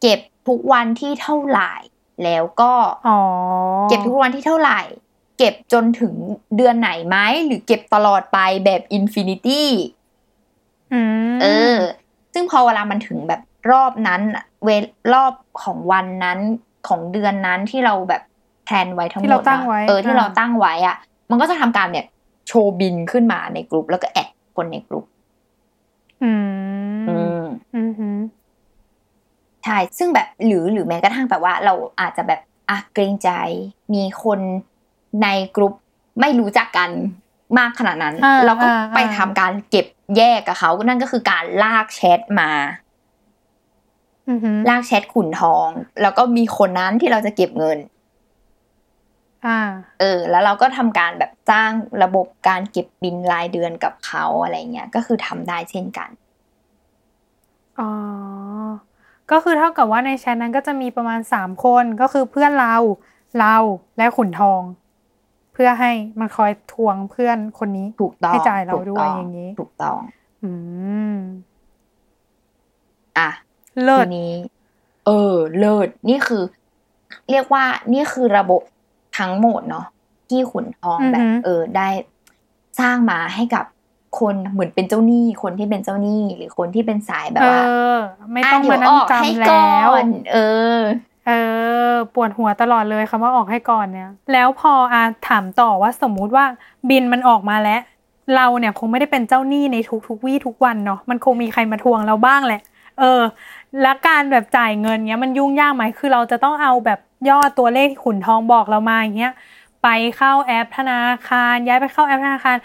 [0.00, 1.72] เก็บทุกวันที่เท่าไหร่
[2.24, 2.72] แล้วก็
[3.08, 3.18] อ๋อ
[3.88, 4.80] เก็บทุกวันที่เท่าไหร่
[5.38, 6.14] เก็บจนถึง
[6.56, 9.68] เดือนไหนไหมหรือเก็บตลอดไปแบบ infinity
[10.92, 11.00] อื
[11.34, 11.78] มเออ
[12.32, 15.32] ซึ่งพอเวลามันถึงแบบรอบนั้นอะเวลรอบ
[15.62, 16.38] ของวันนั้น
[16.88, 18.22] ของเดือนนั้นที่เราแบบ
[18.64, 20.96] plan ไว้ทั้งหมดที่เราตั้งไว้อะเออที่อ่าเราตั้งไว้อะ
[21.30, 22.06] มันก็จะทำการเนี่ย
[22.48, 25.04] โชว์บิลขึ้นมาในกลุ่มแล้วก็ add คนในกลุ่ม
[26.22, 26.32] อื
[27.02, 27.42] มอืม
[27.74, 28.08] อืมฮึ
[29.64, 32.40] ใช่ซึ่งแบบหรือหรือแม้กระทั่งแบบว่า เราอาจจะแบบ
[32.70, 33.30] อะเกรงใจ
[33.94, 34.40] มีคน
[35.22, 35.72] ในกลุ่ม
[36.20, 36.90] ไม่รู้จักกัน
[37.58, 42.81] มากขนาดนั้นอ่าเราก็อ่าไปอ่าทำการเก็บแยกกับเขานั่นก็คือการลากแชทมาอือฮึ
[44.68, 45.68] ลากแชทขุนทอง
[46.02, 47.78] แล้วก็มีคนนั้นที่เราจะเก็บเงิน
[49.46, 49.58] อ่า
[50.00, 56.10] เออ แล้วเราก็ทำการแบบจ้างระบบการเก็บบินรายเดือนกับเขาอะไรเงี้ย ก็คือทำได้เช่นกัน
[57.80, 57.90] อ๋อ
[59.30, 62.76] ก็คือเท่ากับว่าในแชทนั้นก็จะมีประมาณสามคนก็คือเพื่อนเรา
[63.40, 63.56] เรา
[63.98, 64.62] และขุนทอง
[65.52, 70.00] เพื่อให้มันคอยทวงเพื่อนคนนี้ถูกต้องให้จ่ายเราถูกด้วยต้อย่างนี้ ถูกต้อง
[70.44, 70.50] อื
[71.12, 71.16] ม
[73.18, 73.30] อะ
[73.82, 74.32] เลิศทีนี้
[75.06, 76.42] เออ เลิศนี่คือ
[77.30, 78.62] เรียกว่านี่คือระบบ
[79.18, 79.86] ทั้งหมดเนาะ
[80.28, 81.88] ที่ขุนทองอือฮึแบบ เออ ได้
[82.80, 83.64] สร้างมาให้กับ
[84.20, 87.62] คนเหมือนเป็นเจ้าหนี้คนที่เป็นเจ้าหนี้หรือคนที่เป็นสายแบบเอว่า
[87.94, 87.96] อ
[88.32, 90.38] ไม่ต้องมานั่งะเดี๋ยวออกให้จำก่แล้วอนเอ
[90.76, 90.78] อ
[91.26, 91.32] เอ
[91.90, 96.44] อ ปวดหัวตลอดเลยคำว่าออกให้ก่อนเนี่ย แล้วพออาถามต่อว่าสมมุติว่า
[96.88, 97.80] บินมันออกมาแล้ว
[98.36, 99.76] เราเนี่ยคงไม่ได้เป็นเจ้าหนี้ใน
[100.08, 102.60] ทุกๆวี่ทุกวันเนาะมันคงมีใครมาทวงเราบ้างแหละ
[103.00, 103.22] เออ
[103.82, 107.00] แล้วการแบบจ่ายเงินเนี้ยมันยุ่งยากไหมคือเราจะต้องเอาแบบ
[107.30, 109.32] ยอดตัวเลขที่ขุนทองบอกเรามาอย่างเงี้ย
[109.82, 112.56] ไปเข้าแอปธนาคาร ย้ายไปเข้าแอปธนาคาร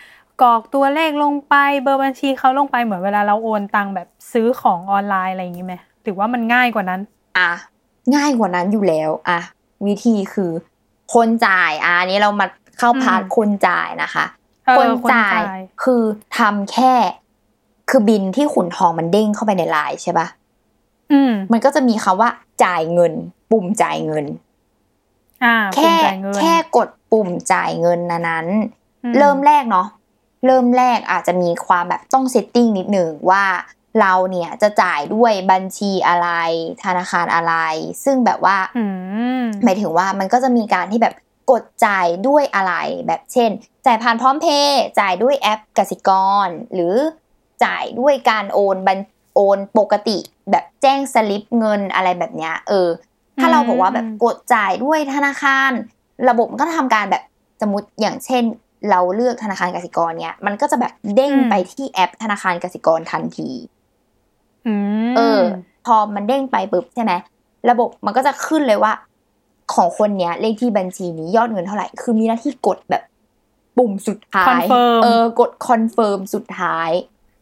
[0.41, 7.01] กรอกตัวเลขลงไปเบอร์บัญชีเขาลงไปเหมือนเวลาเราโอนตังค์แบบซื้อของออนไลน์อะไรอย่างงี้ไหมหรือว่ามันง่ายกว่านั้น
[7.37, 7.51] อะ
[8.15, 9.39] ง่ายกว่านั้นอยู่แล้วอะ
[9.85, 10.51] วิธีคือ
[11.13, 14.25] คนจ่ายอะอันนี้เรามาเข้า part อืมคนจ่ายนะคะ
[14.65, 16.03] เออคนคนจ่ายจ่ายคือ
[16.37, 16.93] ทำแค่
[17.89, 20.27] คือบิลที่ขุนทองมันเด้งเข้าไปในไลน์ใช่ปะ
[21.11, 22.29] อืม มันก็จะมีคำว่า
[22.63, 23.13] จ่ายเงิน
[23.51, 24.25] ปุ่มจ่ายเงิน
[25.43, 28.47] อ่า แค่ปุ่มจ่ายเงินแค่กดปุ่มจ่ายเงินนะนั้น
[29.03, 29.87] อืเริ่มแรกเนาะ
[30.45, 33.45] เริ่มแรกอาจจะมีความแบบต้อง setting นิดหนึ่งว่า
[33.99, 36.29] เราเนี่ยจะจ่ายด้วยบัญชีอะไร
[36.83, 37.53] ธนาคารอะไร
[38.03, 38.85] ซึ่งแบบว่าอื
[39.41, 41.15] มหมายถึงว่ามันก็จะมีการที่แบบ
[41.51, 42.73] กดจ่ายด้วยอะไร
[43.07, 43.49] แบบเช่น
[43.85, 46.09] จ่ายผ่านพร้อมเพย์จ่ายด้วยแอปกสิก
[46.45, 46.95] ร หรือ
[47.63, 48.99] จ่ายด้วยการโอนบัญ
[49.35, 50.17] โอนปกติ
[50.51, 52.89] แบบแจ้งสลิปเงินอะไรแบบเนี้ยเออ
[53.39, 55.71] ถ้าเราบอกว่าแบบกดจ่ายด้วยธนาคาร
[56.29, 57.23] ระบบมันก็ทำการแบบ
[57.61, 58.43] สมมติอย่างเช่น
[58.89, 63.49] เราเลือกธนาคารกสิกรเนี่ยมันก็จะแบบเด้งอืมไปที่แอปธนาคารกสิกรทันที
[64.67, 64.73] อื
[65.11, 65.39] มเออ
[65.85, 67.13] พอมันเด้งไปปุ๊บใช่ไหม
[67.69, 68.93] ระบบมันก็จะขึ้นเลยว่า
[69.73, 73.03] ของคนเนี้ยเลขที่บัญชีนี้ยอดเงินเท่าไหร่ คือมีหน้าที่กดแบบ
[73.77, 76.89] ปุ่มสุดท้าย Confirm เออกด confirm สุดท้าย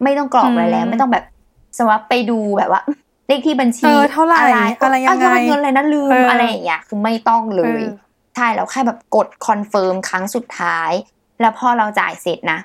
[0.03, 1.25] ไม่ต้องกรอกอะไรแล้วอืมไม่ต้องแบบ
[1.77, 2.81] สมมติว่าไปดูแบบว่า
[3.27, 7.93] เลขที่บัญชีเออเท่าไหร่อะไรยังไงเายอดเงินเลยนะลืมเออออะไรอย่างเงี้ยคือไม่ต้องเลยเออ
[8.35, 10.91] ใช่แล้วแค่แบบกด confirm ครั้งสุดท้าย
[11.41, 12.59] แล้วพอเราจ่ายเสร็จนะ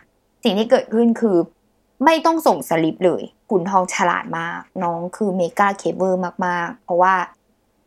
[0.44, 1.36] สิ่งที่เกิดขึ้นคือ
[2.04, 6.14] ไม่ต้องส่งสลิปเลยขุนทองฉลาดมาก น้องคือเมกาเคเบิล
[6.46, 7.14] มากๆ เพราะว่า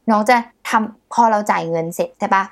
[0.10, 0.36] น้องจะ
[0.69, 2.43] ทำพอเราจ่ายเงินเสร็จใช่ปะ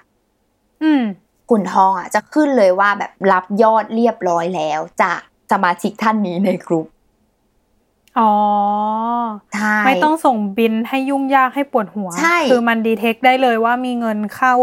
[0.84, 1.04] อืม
[1.50, 5.22] ขุนทองอะ จะขึ้นเลยว่าแบบรับยอดเรียบร้อยแล้วจาก
[5.52, 6.88] สมาชิกท่านนี้ในกลุ่ม
[8.20, 8.34] อ๋อ
[9.56, 14.54] ใช่ไม่ต้องส่งบินให้ยุ่งยากให้ปวดหัว ใช่ คือมันดีเทคได้เลยว่ามีเงินเข้า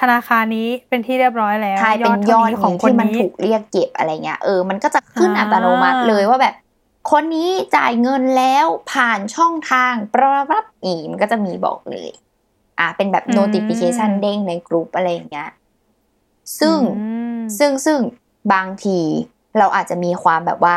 [0.00, 6.54] ธนาคารนี้เป็นที่เรียบร้อยแล้วใช่เป็นยท่าอดนี้ของที่มันถูกเรียกเก็บอะไรเงี้ยเออมันก็จะขึ้นอ่าอัตโนมัติเลยว่าแบบ
[7.10, 12.08] คนนี้จ่ายเงินแล้วผ่านช่องทางประรับอีมันก็จะมีบอกเลย
[12.78, 15.48] อ่าเป็นแบบ notification เด้งในกลุ่มอะไรอย่างเงี้ย
[16.60, 17.08] ซึ่งอื
[17.38, 17.98] มซึ่งซึ่ง
[18.52, 19.00] บางที
[19.58, 20.76] เราอาจจะมีความแบบว่า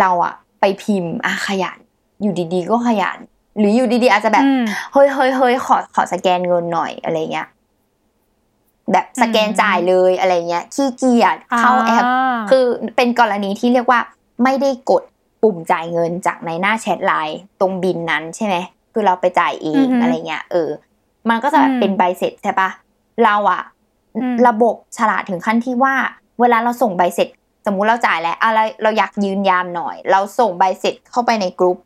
[0.00, 1.78] เราอะไปพิมพ์อะขยัน
[2.22, 3.18] อยู่ดีๆ ก็ขยัน
[3.58, 7.48] หรืออยู่ดีๆ อาจจะแบบอืมเฮ้ยเฮ้ยเฮ้ยขอขอสแกนเงินหน่อยอะไรเงี้ย
[8.92, 12.64] แบบสแกนอืมจ่ายเลยอะไรเงี้ยขี้เกียจเข้าแอปอ่าคือ
[12.96, 14.00] เป็นกรณีที่เรียกว่า
[14.44, 15.02] ไม่ได้กด
[15.42, 18.56] ปุ่มจ่ายเงินจากในหน้าแชทไลน์ตรงบิลนั้นใช่ไหม
[18.92, 20.70] คือเราไปจ่ายเองอะไรเงี้ยเออ
[21.28, 22.70] มันก็จะแบบเป็นใบเสร็จใช่ปะ
[23.24, 23.62] เราอะ
[24.48, 25.94] ระบบฉลาดถึงขั้นที่ว่า
[26.40, 27.37] เวลาเราส่งใบเสร็จส
[27.70, 31.78] มมุติเราจ่ายแล้วอะไรเราอยากยืนยันหน่อย เราส่งใบเสร็จเข้าไปในกรุ๊ป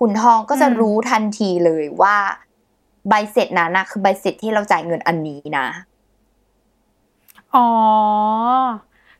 [0.00, 2.16] ขุนทองก็จะรู้ทันทีเลยว่า
[3.08, 5.66] ใบเสร็จนั้นนะคือใบเสร็จที่เราจ่ายเงินอันนี้นะ
[7.54, 7.68] อ๋อ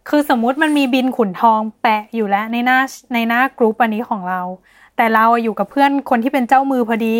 [0.08, 2.78] คือสมมุติมันมีบิลขุนทองแปะอยู่แล้วในหน้า
[3.14, 4.40] ในหน้ากรุ๊ปอันนี้ของเรา
[4.96, 7.16] แต่เราอยู่กับเพื่อนคนที่เป็นเจ้ามือพอดี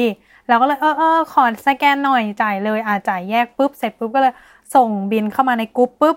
[0.49, 4.35] เราก็เลยเออเออขอสแกนหน่อยจ่ายเลยอาจ่ายแยกปุ๊บเสร็จปุ๊บก็เลย
[4.75, 6.17] ส่งบิลเข้ามาในกรุ๊ปปุ๊บ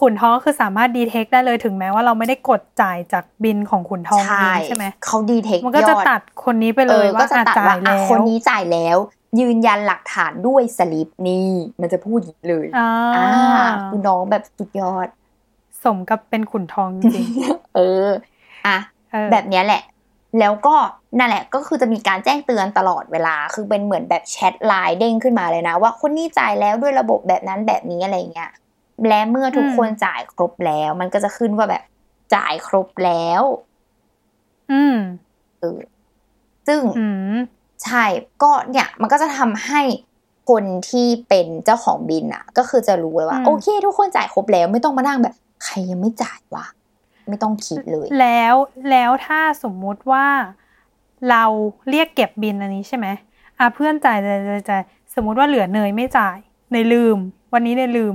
[0.00, 7.42] ขุนทองคือสามารถ detect ได้เลยถึงแม้ว่าเราไม่ได้กดจ่ายจากบิลของขุนทองเองใช่ไหมเขา detect มันก็จะตัดคนนี้ไปเลยว่าจ่า
[7.76, 8.96] ยแล้วคนนี้จ่ายแล้ว
[9.40, 12.88] ยืนยันหลักฐานด้วยสลิปนี่ มันจะพูดอย่างเลยอ่า
[13.90, 15.08] คุณน้องแบบสุดยอด
[15.84, 17.26] สมกับเป็นขุนทองจริง
[17.76, 18.08] เออ
[18.66, 18.78] อะ
[19.32, 19.82] แบบนี้แหละ
[20.38, 20.74] แล้วก็
[21.18, 28.50] นั่นแหละก็คือจะมีการแจ้งเตือนตลอดเวลา คือเป็นเหมือนแบบแชทไลน์เด้งขึ้นมาเลยนะ ว่าคนนี้จ่ายแล้วด้วยระบบแบบนั้นแบบนี้อะไรเงี้ย
[29.06, 31.82] และเมื่อทุกคนจ่ายครบแล้ว มันก็จะขึ้นว่าแบบ
[32.34, 33.42] จ่ายครบแล้ว
[34.72, 34.96] อืม
[35.60, 35.80] เออ
[36.66, 36.80] ซึ่ง
[37.84, 38.04] ใช่
[38.42, 39.80] ก็เนี่ย มันก็จะทำให้
[40.50, 45.34] คนที่เป็นเจ้าของบินอะ ก็คือจะรู้เลยว่า โอเค ทุกคนจ่ายครบแล้ว ไม่ต้องมานั่งแบบ
[45.64, 46.66] ใครยังไม่จ่ายวะ
[47.28, 48.54] ไม่ต้องคิดเลย แล้ว
[48.90, 50.26] แล้วถ้าสมมุติว่า
[51.30, 51.44] เรา
[51.90, 53.06] เรียกเก็บบินอันนี้ใช่ไหม
[53.58, 54.82] อะเพื่อนจ่ายจ่ายจ่าย
[55.14, 56.36] สมมุติว่าเหลือเนยไม่จ่าย
[56.72, 57.16] ในลืม
[57.52, 58.14] วันนี้ในลืม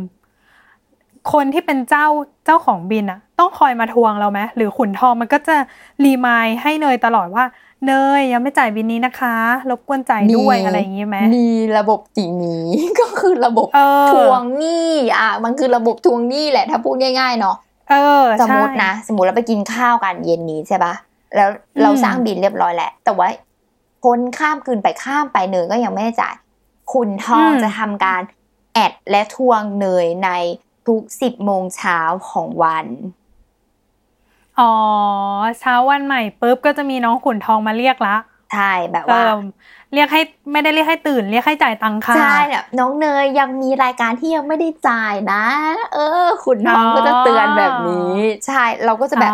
[1.32, 2.08] คนที่เป็นเจ้า
[2.46, 5.56] เจ้าของบินอะต้องคอยมาทวงเราไหมหรือขุนทองมันก็จะ
[6.04, 7.46] รีมายให้เนยตลอดว่า
[7.86, 9.36] เนยยังไม่จ่ายบินนี้นะคะ
[9.70, 12.68] รบกวนจ่ายด้วยอะไรอย่างงี้ไหมมีระบบสีนี้
[13.00, 13.68] ก็คือระบบ
[14.14, 17.56] ทวงหนี้อะมันคือระบบทวงหนี้แหละถ้าพูดง่ายๆเนาะ
[17.92, 20.94] เออสมมตินะสมมติเราไปกินข้าวกันเย็นนี้ใช่ปะ
[21.36, 21.50] แล้ว
[21.82, 23.28] เราสร้างบินเรียบร้อยแหละแต่ว่า
[24.06, 26.36] คนข้ามคืนไปข้ามไปเนยก็ยังไม่ได้จ่าย
[26.94, 28.22] คุณทองจะทำการ
[28.74, 30.30] แอดและทวงเนยใน
[30.88, 32.88] ทุกสิบโมงเช้าของวัน
[34.60, 34.74] อ๋อ
[35.60, 38.16] เช้าวันใหม่ปุ๊บก็จะมีน้องขุนทองมาเรียกละ
[38.54, 39.22] ใช่ แบบว่า
[39.94, 45.44] เรียกให้ไม่ได้เรียกให้ตื่น เรียกให้จ่ายตังค่ะใช่แบบน้องเนยยังมีรายการที่ยังไม่ได้จ่ายนะ
[45.94, 48.16] เออขุนทองก็จะเตือนแบบนี้
[48.48, 49.34] ใช่เราก็จะแบบ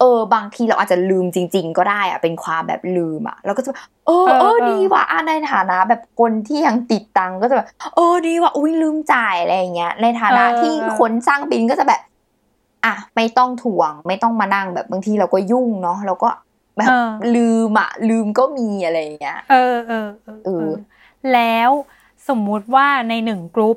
[0.00, 3.70] เออ บางทีเราอาจจะลืมจริง ๆ ก็ได้อะเป็นความแบบลืมอะเราก็จะ
[4.06, 12.00] เออเออดีว่ะในฐานะแบบคนที่ยังติดตังก็จะแบบเออดีว่ะอุ้ยลืมจ่ายอะไรอย่างเงี้ยในฐานะที่คนสร้างบินก็จะแบบ
[12.84, 16.28] อะไม่ต้องถ่วงไม่ต้องมานั่งแบบบางทีเราก็ยุ่งเนาะเราก็
[16.76, 16.88] แบบ
[17.36, 20.08] ลืมอะลืมก็มีอะไรอย่างเงี้ยเออเออ
[20.44, 20.68] เออ
[21.32, 21.70] แล้ว
[22.28, 23.76] สมมุติว่าในหนึ่งกรุ๊ป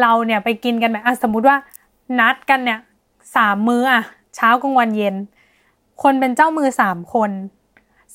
[0.00, 1.56] เราเนี่ยไปกินกันแบบอะสมมุติว่า
[2.18, 2.80] นัดกันเนี่ย
[3.36, 4.02] สามมื้ออะ
[4.36, 5.14] เช้ากลางวันเย็น
[6.02, 7.30] คนเป็นเจ้ามือสามคน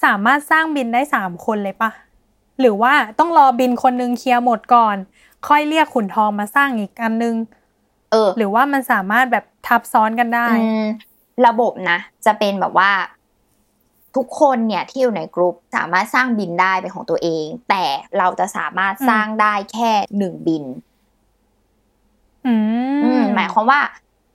[0.03, 1.91] สามารถสร้างบินได้สามคนเลยปะ
[2.59, 4.95] หรือว่าต้องรอบินคนนึงเคลียร์หมดก่อน
[5.47, 7.35] ค่อยเรียกขุนทองมาสร้างอีกอันนึง
[8.11, 10.47] เออ หรือว่ามันสามารถแบบทับซ้อนกันได้
[11.47, 12.91] ระบบนะ จะเป็นแบบว่า
[14.15, 17.83] ทุกคนเนี่ยที่อยู่ในกลุ่มสามารถสร้างบินได้เป็นของตัวเอง แต่
[18.17, 20.63] เราจะสามารถสร้างได้แค่หนึ่งบิน
[22.45, 22.53] อื
[23.19, 23.81] มหมายความว่า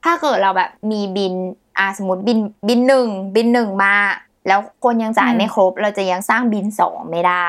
[0.04, 1.34] ถ้าเกิดเราแบบมีบิน
[1.78, 2.38] อ่าสมมติบิน
[2.68, 3.94] บินหนึ่งบินหนึ่งมา
[4.48, 7.48] แล้วคนยังจ่ายไม่ครบ เราจะยังสร้างบินสองไม่ได้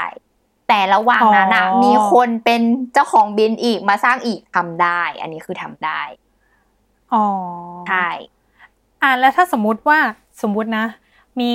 [0.67, 2.61] แต่ระหว่างนั้นอะมีคนเป็น
[2.93, 6.01] เจ้าของบินอีกมาสร้างอีกทำได้ อันนี้คือทำได้
[7.13, 7.25] อ๋อ
[7.87, 8.09] ใช่
[9.01, 9.99] อ่าแล้วถ้าสมมุติว่า
[10.41, 10.85] สมมุตินะ
[11.39, 11.51] มี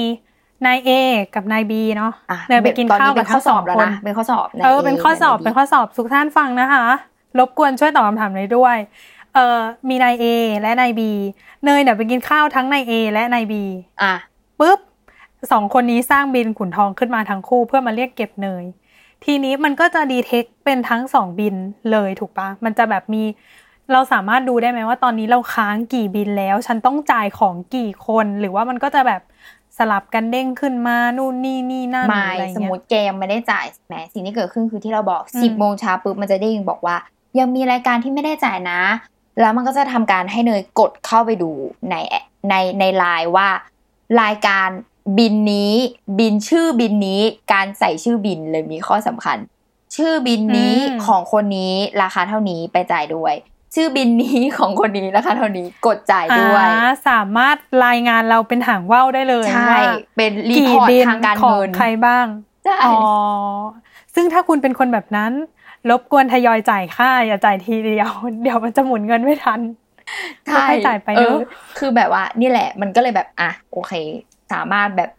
[0.66, 0.90] นายเอ
[1.34, 2.12] กับนายบีเนาะ
[2.48, 6.84] เดินไปกินข้าวกับทั้งสองคนเป็นข้อสอบเออเป็นข้อสอบเป็นข้อสอบทุกท่านฟังนะคะ
[7.38, 8.76] รบกวนช่วยตอบคำถามเลยด้วย
[9.34, 10.24] เออมีนายเอ
[10.62, 11.10] และนายบี
[11.64, 13.64] เนยเนี่ยไปกินข้าวทั้งนายเอและนายบี
[14.02, 14.14] อะ
[14.60, 14.80] ปุ๊บ
[15.52, 18.64] สองคนนี้สร้างบินขุนทองขึ้นมาทั้งคู่เพื่อมาเรียกเก็บเนย
[19.24, 21.54] ทีนี้มันก็จะดีเทคเป็นทั้งสองบิน
[21.90, 23.22] เลยถูกปะมันจะแบบมี
[23.92, 29.22] เราสามารถดูได้ไหมว่าตอนนี้เราค้างกี่บินแล้ว ฉันต้องจ่ายของกี่คนหรือว่ามันก็จะแบบ
[29.78, 36.96] สลับกันเด้งขึ้นมานู่นนี่นี่นั่นอะไรเงี้ยสมมติแกยังไม่ได้จ่ายแหมสิ่งที่เกิดขึ้นคือที่เราบอกสิบโมงเช้าปุ๊บมันจะเด้งบอกว่า
[37.38, 38.80] ยังมีรายการที่ไม่ได้จ่ายนะ
[39.40, 41.50] แล้วมันก็จะทำการให้เนยกดเข้าไปดู
[41.90, 41.94] ใน
[42.48, 43.48] ในในไลน์ว่า
[44.22, 44.68] รายการ
[45.18, 45.72] บิลนี้
[46.18, 47.20] บิลชื่อบิลนี้
[47.52, 49.38] การใส่ชื่อบิลเลยมีข้อสำคัญ
[49.96, 53.34] ชื่อบิลนี้ของคนนี้ราคาเท่านี้ไปจ่ายด้วย
[53.74, 56.66] ชื่อบิลนี้ของคนนี้นะคะเท่านี้กดจ่ายด้วย
[57.08, 57.56] สามารถ
[57.86, 59.76] รายงานเราเป็นหางว่าวได้เลยใช่
[60.16, 62.26] เป็น report ทางการเงินใครบ้าง
[62.64, 62.96] ใช่อ๋อ
[64.14, 65.32] ซึ่งถ้าคุณเป็นคนแบบนั้น
[65.90, 68.10] รบกวนทยอยจ่ายค่าอย่าจ่ายทีเดียว
[68.42, 69.60] เดี๋ยวมันจะหมุนเงินไม่ทัน
[70.46, 71.40] ใช่ค่อยๆจ่ายไปเอเนออะ
[71.78, 73.92] คือแบบว่า นี่แหละ มันก็เลยแบบอะโอเค
[74.52, 75.10] สามารถแบบ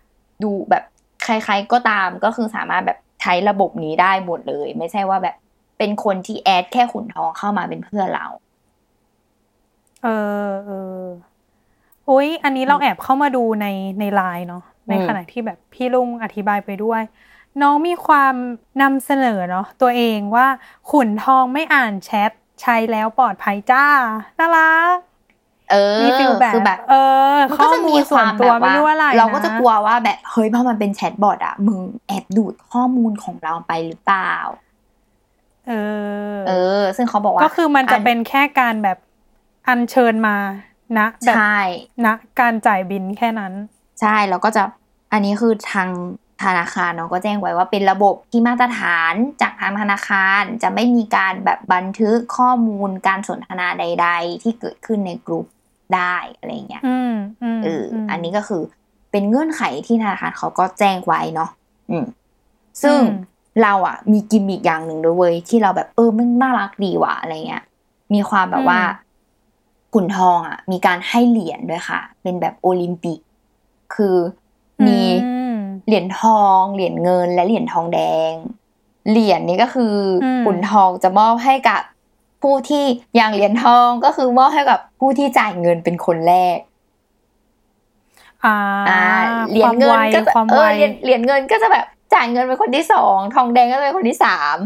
[0.44, 0.84] ดูแบบ
[1.24, 5.36] ใคร ๆก็ตามก็คือสามารถแบบใช้ระบบนี้ได้หมดเลย ไม่ใช่ว่าแบบ
[5.78, 8.28] เป็นคนที่แอดแค่ขุนทองเข้ามาเป็นเพื่อนเรา
[10.02, 10.10] เออ
[10.66, 10.76] เออ
[12.06, 13.66] โอ้ยอันนี้เราแอบเข้ามาดูใน
[14.00, 14.60] ในไลน์เนาะ
[14.90, 17.02] ในอืมขณะที่แบบพี่ลุงอธิบายไปด้วย
[17.62, 18.36] น้องมีความ
[18.82, 20.48] นำเสนอเนาะตัวเองว่า
[20.88, 23.80] ขุนทองไม่อ่านแชทใช้แล้วปลอดภัยจ้า
[24.38, 24.62] น่ารั
[24.96, 24.98] ก
[25.70, 26.96] เออมีฟิลแบบคือแบบ เออ
[27.50, 34.34] มันข้ก็อจะมูมีลคส่ววานมตัวแบบไม่ว่ารู้อะไรเราก็จะนกลัวว่าแบบเฮ้ยพอมันเป็นแชทบอทอะมึงแอบดูดข้อมูลของเราไปหรือเปล่า
[35.68, 35.74] เอ
[36.36, 38.98] อ เออ ซึ่งเขาบอกว่า ก็คือมันจะเป็นแค่การแบบ
[39.68, 40.38] อัญเชิญมา
[41.00, 41.60] นะแบบใช่
[42.06, 42.08] ณ
[42.40, 43.54] การจ่ายบินแค่นั้น
[44.02, 44.64] ใช่แล้วก็จะ
[45.12, 45.90] อันนี้คือทาง
[46.44, 55.46] ธนาคารเนาะก็แจ้งไว้ว่าเป็นระบบที่มาตรฐานจากทางธนาคารจะไม่มีการแบบบันทึกข้อมูลการสนทนาใด ๆ ที่เกิดขึ้นในกลุ่ม
[55.96, 57.14] ได้อะไรเงี้ยอืม
[57.44, 58.62] อืมเอออมอันนี้ก็คือ
[59.12, 61.50] เป็นเงื่อนไขที่ธนาคารเขาก็แจ้งไว้เนาะ
[61.92, 62.06] อืม
[62.84, 63.12] ซึ่งอืม
[63.62, 67.64] เราอะมีกิมมิกอย่างหนึ่งด้วยเว้ยที่เราแบบเออมันน่ารักดีว่ะอะไรเงี้ย
[68.14, 68.82] มีความแบบว่า
[69.94, 73.20] ขุนทองอะมีการให้เหรียญด้วยค่ะ เป็นแบบโอลิมปิก
[73.96, 74.16] คือ
[74.86, 78.00] มีอืมเหรียญทอง เหรียญเงิน และเหรียญทองแด
[78.32, 78.34] ง
[79.10, 79.94] เหรียญนี้ก็คือ
[80.24, 81.82] อมขุนทองจะมอบให้กับ
[82.42, 82.86] ผู้ที่
[83.16, 86.58] อย่างเหรียญทองก็คือมอบให้กับผู้ที่จ่ายเงินเป็นคนแรก
[88.46, 88.58] อ่า
[88.90, 89.04] อ่า
[89.50, 94.58] เหรียญเงินก็จะความเอไวอเหรียญเหรียญเงินก็จะแบบ จ่ายเงินเป็นคนที่สองทองแดงก็จะเป็นคนที่สาม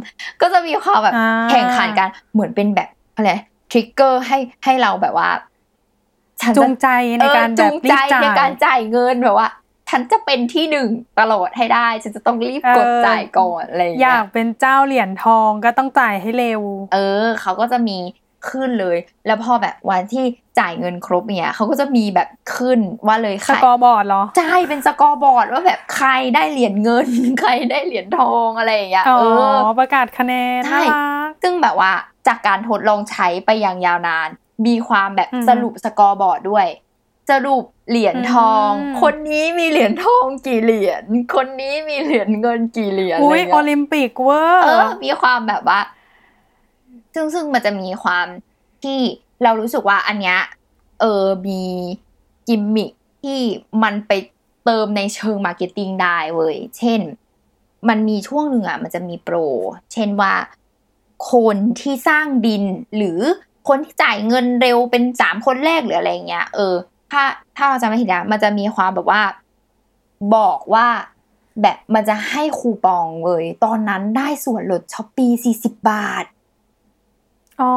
[0.42, 3.32] ก็จะมีความแบบอ่าแข่งขันกันเหมือนเป็นแบบอะไร
[3.72, 5.30] ทริกเกอร์ให้ให้เราแบบว่า
[6.42, 6.88] ฉันจูจะงใจ
[7.20, 9.50] ในการเออแบจูบงรีใจบจ่าในการยจ่ายเงินแบบว่า
[9.90, 10.90] ฉันจะเป็นที่หนึ่ง
[11.20, 16.62] ตลอดให้ได้ ฉันจะต้องรีบกดเออจ่ายก่อนอะไรอย่างอเงี้ยายกเป็นเจ้าเหรียญทองก็ต้องจ่ายให้เร็ว
[16.94, 17.98] เออ เขาก็จะมี
[18.50, 20.24] ขึ้นเลย แล้วพอแบบวันที่
[20.60, 27.08] จ่ายเงินครบเนี่ยเขาก็จะมีแบบขึ้นว่าเลยสใครกอร์บอร์ดเหรอ ใช่ เป็นสกอร์บอร์ดว่าแบบใครได้เหรียญเงิน
[27.42, 29.24] ใครได้เหรียญทองอะไรอย่างเงี้ยอ๋อเอ
[29.56, 31.92] อ ประกาศคะแนน ใช่น่ารักซึ่งแบบว่า
[32.28, 34.30] จากการทดลองใช้ไปอย่างยาวนาน
[34.66, 36.68] มีความแบบอืมสรุป scoreboard ด้วย
[37.32, 41.04] สรุปเหรียญทองอืมคนนี้มีเหรียญทองกี่เหรียญ
[41.36, 45.80] คนนี้มีเหรียญเงินกี่เหรียญอุ้ยอะไรโอเงี้ยโอลิมปิกเวอร์ เออ มีความแบบว่า
[47.14, 48.28] ซึ่งซึ่งมันจะมีความ
[48.84, 49.00] ที่
[49.44, 50.40] เรารู้สึกว่าอันเนี้ย
[51.00, 51.64] เออมี
[52.48, 52.92] กิมมิค
[53.22, 53.40] ที่
[53.84, 54.12] มันไป
[54.66, 57.02] เติมในเชิง marketing ได้เว้ยเช่น
[57.90, 59.36] มันมีช่วงหนึ่งอะมันจะมีโปร
[59.94, 60.34] เช่นว่า
[61.32, 62.64] คนที่สร้างบิล
[62.96, 63.20] หรือ
[63.68, 66.76] คนที่จ่ายเงินเร็วเป็นสามคนแรกหรืออะไรเงี้ย เออ
[67.12, 67.24] ถ้า
[67.56, 69.22] ถ้าเราจำไม่ผิดนะมันจะมีความแบบว่า
[70.36, 70.88] บอกว่า
[71.62, 76.26] แบบมันจะให้คูปองเว้ยตอนนั้นได้ส่วนลด Shopee สี่สิบบาท
[77.62, 77.74] อ๋อ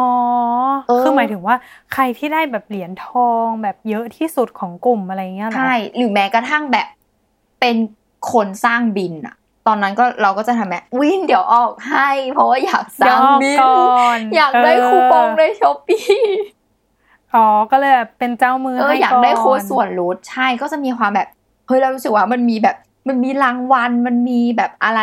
[0.89, 1.57] เออคือหมายถึงว่า
[1.93, 6.87] ใครที่ได้แบบเหรียญทองแบบเยอะที่สุดของกลุ่มอะไรเงี้ยเหรอใช่หรือแม้กระทั่งแบบ
[7.61, 7.77] เป็น
[8.33, 16.05] คนสร้างบิลอะตอนนั้นก็เราก็จะทำแบบบิลเดี๋ยวออกให้ เพราะว่าอยากสร้างเดี๋ยวออกบิลก่อนอยากได้คูปองใน Shopee
[17.35, 21.29] อ๋อก็เลยแบบเป็นเจ้ามือเออให้อยากก่อนได้โค้ดส่วนลดใช่ก็จะมีความแบบ
[21.67, 22.77] เฮ้ยเรารู้สึกว่ามันมีแบบ
[23.09, 25.01] มันมีรางวัลมันมีแบบอะไร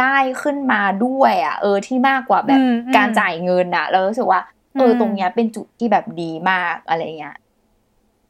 [0.00, 4.40] ได้ขึ้นมาด้วยอะเออที่มากกว่าแบบอืมอืมการจ่ายเงินอะ เรารู้สึกว่า
[4.78, 7.36] เอออมตรงเนี้ยเป็นจุดที่แบบดีมากอะไรเงี้ย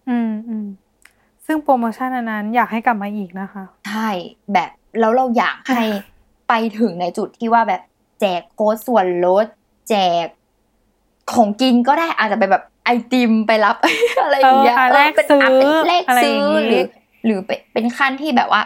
[0.09, 0.67] อืมอืม
[1.47, 4.09] ซึ่งโปรโมชั่นอันนั้นอยากให้กลับมาอีกนะคะใช่
[4.53, 5.85] แบบแล้วเราอยากให้
[6.49, 7.83] ไปถึงในจุดที่ว่าแบบ
[8.21, 9.47] แจกโค้ดส่วนลด
[9.91, 9.95] แจ
[10.25, 10.27] ก
[11.33, 13.77] ของกินก็ได้อาจจะไปแบบไอติมไปรับ
[14.23, 16.85] อะไรอย่างเงี้ยเอออะเออแลกเป็นซื้ออะเป็นแลกอะไรซื้ออย่างงี้หรือ
[17.25, 18.63] หรือเป็นเป็นขั้นที่แบบว่า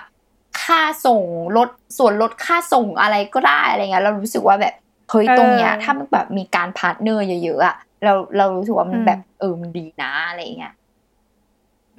[0.64, 1.22] ค่าส่ง
[1.56, 4.74] ลดส่วนลดค่าส่งอะไรก็ได้อะไรเงี้ยเรารู้สึกว่าแบบ
[5.10, 10.74] เฮ้ยตรงเนี้ยถ้ามันแบบมีการ partner เยอะๆอะเราเรารู้สึกว่ามันแบบเออมันดีนะอะไรเงี้ย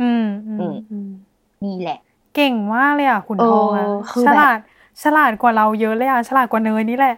[0.02, 1.10] อืมอืมอืมอืม
[1.64, 2.00] นี่แหละ
[2.36, 4.58] เก่งมากเลยอะขุนทองอะเออคือฉแบบลาด
[5.04, 7.16] ฉลาดกว่าเราเยอะเลยอะฉลาดกว่าเนยนี่แหละ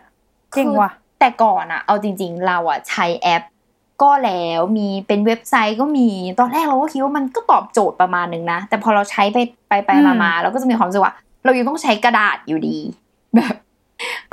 [0.55, 3.43] เก่งว่ะคือแต่ก่อนอะเอาจริง ๆ เราอะใช้แอป
[4.03, 9.37] ก็แล้วมีเป็นเว็บไซต์ก็มีตอนแรกเราก็คิดว่ามันก็ตอบโจทย์ประมาณหนึ่งนะแต่พอเราใช้ไป
[9.67, 11.13] ไปไปอืมมามาเราก็จะมีความรู้สึกว่า
[11.47, 12.77] เรายังต้องใช้กระดาษอยู่ดี
[13.35, 13.55] แบบ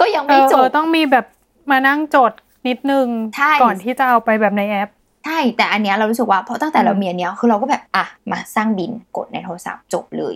[0.01, 1.27] ก็ยังเอไม่อจเอบอต้องมีแบบ
[1.71, 2.33] มานั่งจด
[2.69, 3.07] นิดนึง
[3.37, 4.89] ใช่ก่อนที่จะเอาไปแบบในแอป
[5.25, 10.35] ใช่แต่อันเนี้ยเรารู้สึกว่าเพราะตั้งแต่เราอืมมีอันเนี้ยคือเราก็แบบอะมาสร้างบินกดในโทรศัพท์จบเลย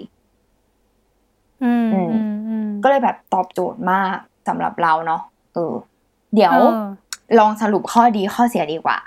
[1.62, 4.16] อืมอืมอืมอืมก็เลยแบบตอบโจทย์มาก
[4.48, 5.22] สำหรับเราเนาะ
[5.54, 5.74] เออ
[6.34, 6.72] เดี๋ยวเออ
[7.38, 8.98] ลองสรุปข้อดีข้อเสียดีกว่า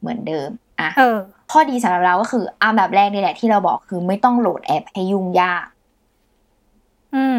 [0.00, 0.48] เหมือนเดิม
[0.80, 1.18] อะเออ
[1.52, 5.77] ข้อดีสำหรับเราก็คืออันดับแรกนี่แหละที่เราบอกคือไม่ต้องโหลดแอปให้ยุ่งยากอืม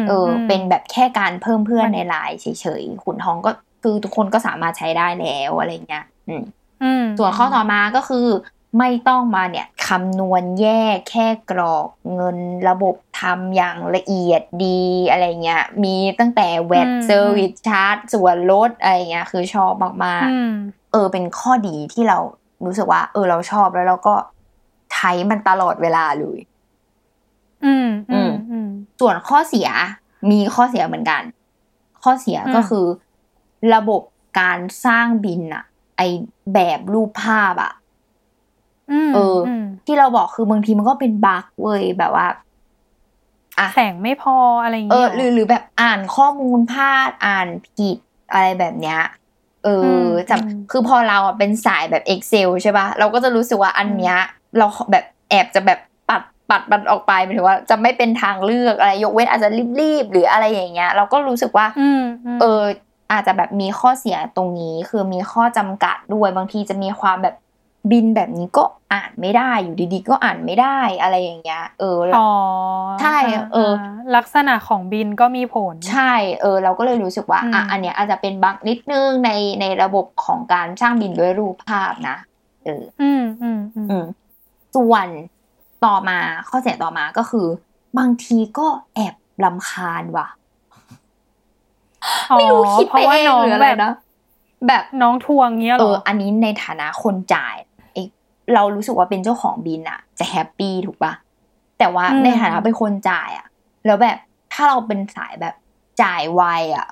[0.08, 2.46] เอออืมเป็นแบบแค่การเพิ่มเพื่อนมันในไลน์เฉ
[2.80, 3.50] ยๆขุนทองก็
[3.82, 6.42] คือทุกคนก็สามารถใช้ได้แล้วอะไรเงี้ยอืม
[6.82, 8.26] อืมส่วนข้อต่อมาก็คือ
[8.78, 22.18] ไม่ต้องมาเนี่ยคำนวณแยกแค่กรอกเงินระบบทำอย่างละเอียดดีอะไรเงี้ย มีตั้งแต่ VAT อืม service charge ส่วนลดอะไรเงี้ยคือชอบมากอืมๆเออเป็นข้อดีที่เรา
[22.66, 24.14] รู้สึกว่า เออเราชอบแล้วเราก็
[24.92, 26.38] ใช้มันตลอดเวลาเลย
[27.64, 28.69] อืมอือืมมอืม
[29.00, 29.68] ส่วนข้อเสีย
[30.30, 31.22] มีข้อเสียเหมือนกัน
[32.02, 32.86] ข้อเสียก็อืมคือ
[33.74, 34.02] ระบบ
[34.40, 35.64] การสร้างบินอะ
[35.96, 36.02] ไอ
[36.54, 37.72] แบบรูปภาพอะ
[38.90, 42.26] อืมเอออมที่เราบอกคือบางทีมันก็เป็นบั๊กเว้ยแบบว่า
[43.58, 47.98] อะแสงไม่พออะไรอย่างเอเงี้อยหรือหรือแบบอ่านข้อมูลพลาดอ่านผิด
[48.32, 49.00] อะไรแบบเนี้ย
[49.64, 54.16] เอออมจำคือพอเราอะเป็นสายแบบ Excel ใช่ปะเราก็จะรู้สึกว่าอันเนี้ย
[54.58, 55.78] เราแบบแอบจะแบบ
[56.50, 59.48] ปัดปัดมันออกไปหมายถึงว่าจะไม่เป็นทางเลือกอะไรยกเว้นอาจจะ
[59.80, 62.02] รีบๆหรืออะไรอย่างเงี้ย เราก็รู้สึกว่าอืม
[62.36, 62.62] มเออ
[63.12, 67.34] อาจจะแบบมีข้อเสียตรงนี้ คือมีข้อจำกัดด้วยบางทีจะมีความแบบ
[67.90, 72.30] บินแบบนี้ก็อ่านไม่ได้อยู่ดีๆ ก็อ่านไม่ได้อะไรอย่างเงี้ยเออแล้วอ๋อ
[73.02, 73.16] ใช่
[73.52, 73.72] เออ
[74.16, 79.30] ลักษณะของบินก็มีผล ใช่เออ เราก็เลยรู้สึกว่าอะอืมอันเนี้ยอาจจะเป็นบั๊กนิดนึงใน
[79.60, 82.16] ในระบบของการสร้างบินด้วยรูปภาพนะ
[82.64, 84.04] เอออืมอืมอืมอืม
[84.74, 85.08] ส่วน
[85.84, 86.18] ต่อมา
[86.48, 87.46] ข้อเสียต่อมาก็คือ
[87.98, 89.14] บางทีก็แอบ
[89.44, 90.28] ลำคาญว่ะ
[92.36, 93.92] ไม่รู้คิดเพไปราะว่าเองน้องหรืออะไรแบบนะ
[94.68, 97.56] แบบน้องทวงเงี้ยเหเอรอออันนี้ในฐานะคนจ่าย
[97.92, 97.98] ไอ
[98.54, 101.12] เรารู้สึกว่าเป็นเจ้าของบิลอะจะแฮปปี้ถูกปะ
[101.78, 103.46] แต่ว่าอืมในฐานะเป็นคนจ่ายอะ
[103.86, 104.18] แล้วแบบ
[104.52, 105.54] ถ้าเราเป็นสายแบบ
[106.02, 106.42] จ่ายไว
[106.76, 106.86] อะ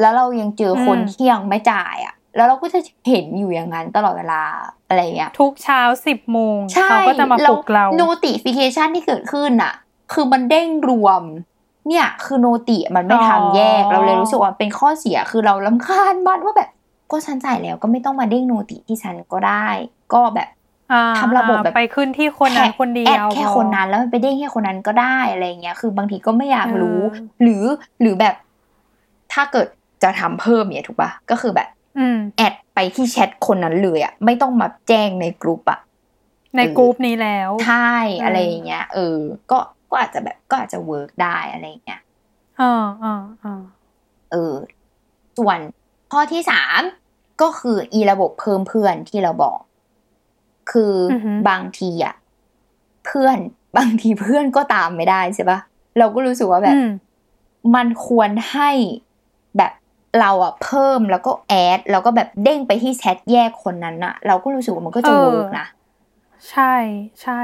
[0.00, 4.40] แล้วเรายังเจอคนที่ยังไม่จ่ายอะแล้วเราก็จะเห็นอยู่อย่างนั้นตลอดเวลา
[4.92, 9.72] อะไรอย่างเงี้ยทุกเช้าสิบโมงใช่เขาก็จะมาปลุกเรา notification ที่เกิดขึ้นอะ
[10.12, 11.22] คือมันเด้งรวม
[11.88, 16.70] เนี่ยคือ noti มันไม่ทำแยกอ๋อเราเลยรู้สึกว่าเป็นข้อเสียคือเรารำคาญมันว่าแบบ
[17.10, 19.66] ก็ฉันจ่ายแล้วก็ไม่ต้องมาเด้ง noti ที่ฉันก็ได้
[20.14, 20.48] ก็แบบ
[20.92, 27.64] อ่าทำระบบแบบไปขึ้นที่คนนั้นคนเดียวแอดแค่พอคนนั้นแล้วมันไปเด้งแค่คนนั้นก็ได้อะไรเงี้ย คือบางทีก็ไม่อยากรู้เออหรือ
[28.00, 28.34] หรือแบบ
[29.32, 29.66] ถ้าเกิด
[30.02, 31.81] จะทำเพิ่มเนี่ยถูกปะก็คือแบบอืม
[32.36, 35.80] add ไปที่แชทคนนั้นเลยอะไม่ต้องมาแจ้งในกลุ่มอะ
[36.56, 39.18] ในกรุ๊ปนี้แล้วใช่เออออะไรอย่างเงี้ยเออ
[39.50, 39.58] ก็
[39.90, 42.00] ก็อาจจะแบบก็อาจจะ work ได้อะไรอย่างเงี้ย
[42.60, 43.62] อ่าอ่าอ่า
[44.32, 44.54] เออ
[45.38, 45.58] ส่วน
[46.12, 46.80] ข้อที่สาม
[47.42, 49.58] ก็คืออีระบบเพิ่มเพื่อนที่เราบอก
[50.72, 51.14] คืออ
[51.48, 52.14] บางทีอะ
[53.06, 53.38] เพื่อน
[53.76, 55.58] บางทีเพื่อนก็ตามไม่ได้ใช่ปะ
[55.98, 56.88] เราก็รู้สึกว่าแบบอืม
[57.74, 59.11] มันควรให้แบบ
[60.20, 65.66] เราอะเพิ่มแล้วก็แอดแล้วก็แบบเด้งไปที่แชทแยกคนนั้นอะเราก็รู้สึกว่ามันก็จะเออเวิร์กนะ
[66.50, 66.74] ใช่
[67.22, 67.40] ใช่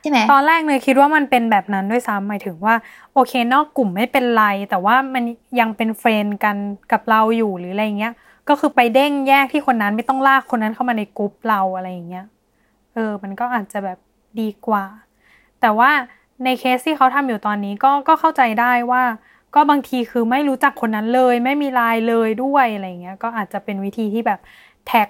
[0.00, 2.74] ใช่ไหมตอนแรกเลยคิดว่ามันเป็นแบบนั้นด้วยซ้ำหมายถึงว่า
[3.12, 5.24] โอเคนอกกลุ่มไม่เป็นไร แต่ว่ามัน
[5.60, 6.56] ยังเป็น friend กัน
[6.92, 8.14] กับเราอยู่หรืออะไรเงี้ย
[8.48, 12.26] ก็คือไปเด้งแยกที่คนนั้นไม่ต้องลากคนนั้นเข้ามาในกลุ่มเราอะไรอย่างเงี้ย
[12.94, 13.98] เออ มันก็อาจจะแบบ
[14.40, 14.84] ดีกว่า
[15.60, 15.90] แต่ว่า
[16.44, 19.02] ในเคสที่เขาทำอยู่ตอนนี้ก็ก็เข้าใจได้ว่า
[19.56, 24.40] ก็บางทีคือไม่รู้จักคนนั้นเลย ไม่มีไลน์เลยด้วยอะไรเงี้ย ก็อาจจะเป็นวิธีที่แบบ
[24.86, 25.08] tag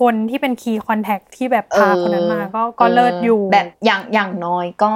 [0.00, 4.92] คนที่เป็น key contactที่แบบพาคนนั้นมาก็ก็เลิศอยู่แบบอย่างอย่างน้อยก็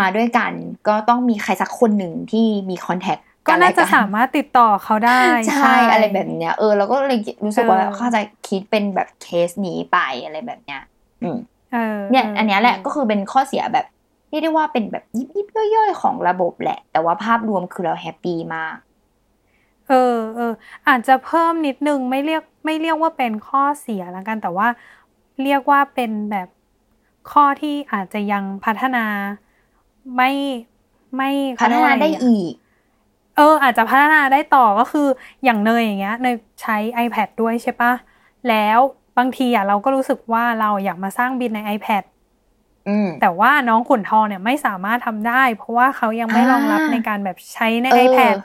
[0.00, 0.52] มาด้วยกัน
[0.88, 5.20] ก็ต้องมีใครสักคนหนึ่งที่มี contact ก็น่าจะสามารถติดต่อเขาได้
[5.50, 10.82] ใช่อะไรแบบเนี้ยเออเราก็เลยรู้สึกว่าเออเขาจะคิดเป็นแบบเคสนี้ไปอะไรแบบเนี้ย
[11.22, 11.38] อืม
[11.72, 13.86] เออเนี่ย อันเนี้ยแหละก็คือเป็นข้อเสียแบบ
[14.28, 18.76] เรียกได้ว่าเป็นแบบยิบยิบๆย่อยๆ ของระบบแหละ แต่ว่าภาพรวมคือเราแฮปปี้มาก
[19.86, 19.94] เออ
[20.34, 20.44] เออ
[20.88, 24.68] อาจจะเพิ่มนิดนึงไม่เรียกไม่เรียกว่าเป็นข้อเสียละกันแต่ว่า
[25.42, 26.48] เรียกว่าเป็นแบบ
[27.26, 28.98] ข้อที่อาจจะยังพัฒนา
[30.16, 30.30] ไม่
[31.16, 32.52] ไม่พัฒนาได้เขเรียกว่ะรอะอีก
[33.34, 35.00] เออ อาจจะพัฒนาได้ต่อก็คือ
[35.44, 36.74] อย่างเนยอย่างเงี้ยเนยใช้
[37.04, 37.92] iPad ด้วยใช่ปะ
[38.44, 38.80] แล้ว
[39.16, 42.17] บางทีอะเราก็รู้สึกว่าเราอยากมาสร้างบินใน iPad อืม
[43.20, 48.36] แต่ว่าน้องขุนทองเนี่ยไม่สามารถทำได้ เพราะว่าเขายังไม่อ่ารองรับในการแบบใช้ในเออ iPad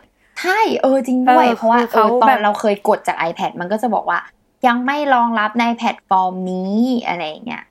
[0.42, 4.20] ใช่เออจริงด้วยเออเพราะว่าคือเอเขาตอนแบบเราเคยกดจาก iPad มันก็จะบอกว่า
[4.68, 6.78] ยังไม่รองรับในแพลตฟอร์มนี้
[7.08, 7.64] อะไรอย่างเงี้ย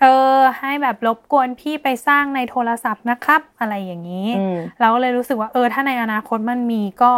[0.00, 7.12] เออให้แบบรบกวนพี่ไปสร้างในโทรศัพท์นะครับ อะไรอย่างนี้อืมเราก็เลยรู้สึกว่าเออถ้าในอนาคตมันมีก็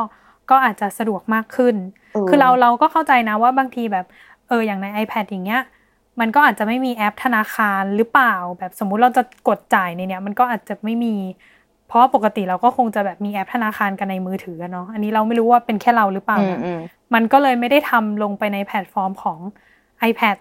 [0.51, 1.75] ก็อาจจะสะดวกมากขึ้น
[2.13, 4.07] เออคือเราเราก็เข้าใจนะว่าบางทีแบบ
[4.49, 5.63] เอออย่างใน iPad อย่างเงี้ย
[6.21, 11.15] มันก็อาจจะไม่มีแอปธนาคารหรือเปล่า แบบสมมุติเราจะกดจ่ายในเนี้ยมันก็อาจจะไม่มี
[11.87, 16.81] เพราะว่าปกติเราก็คงจะแบบมีแอปธนาคารกันในมือถืออะเนาะอันนี้เราไม่รู้ว่าเป็นแค่เราหรือเปล่าอืมนะอืม
[17.15, 19.39] มันก็เลยไม่ได้ทำลงไปในแพลตฟอร์มของ
[20.11, 20.37] iPad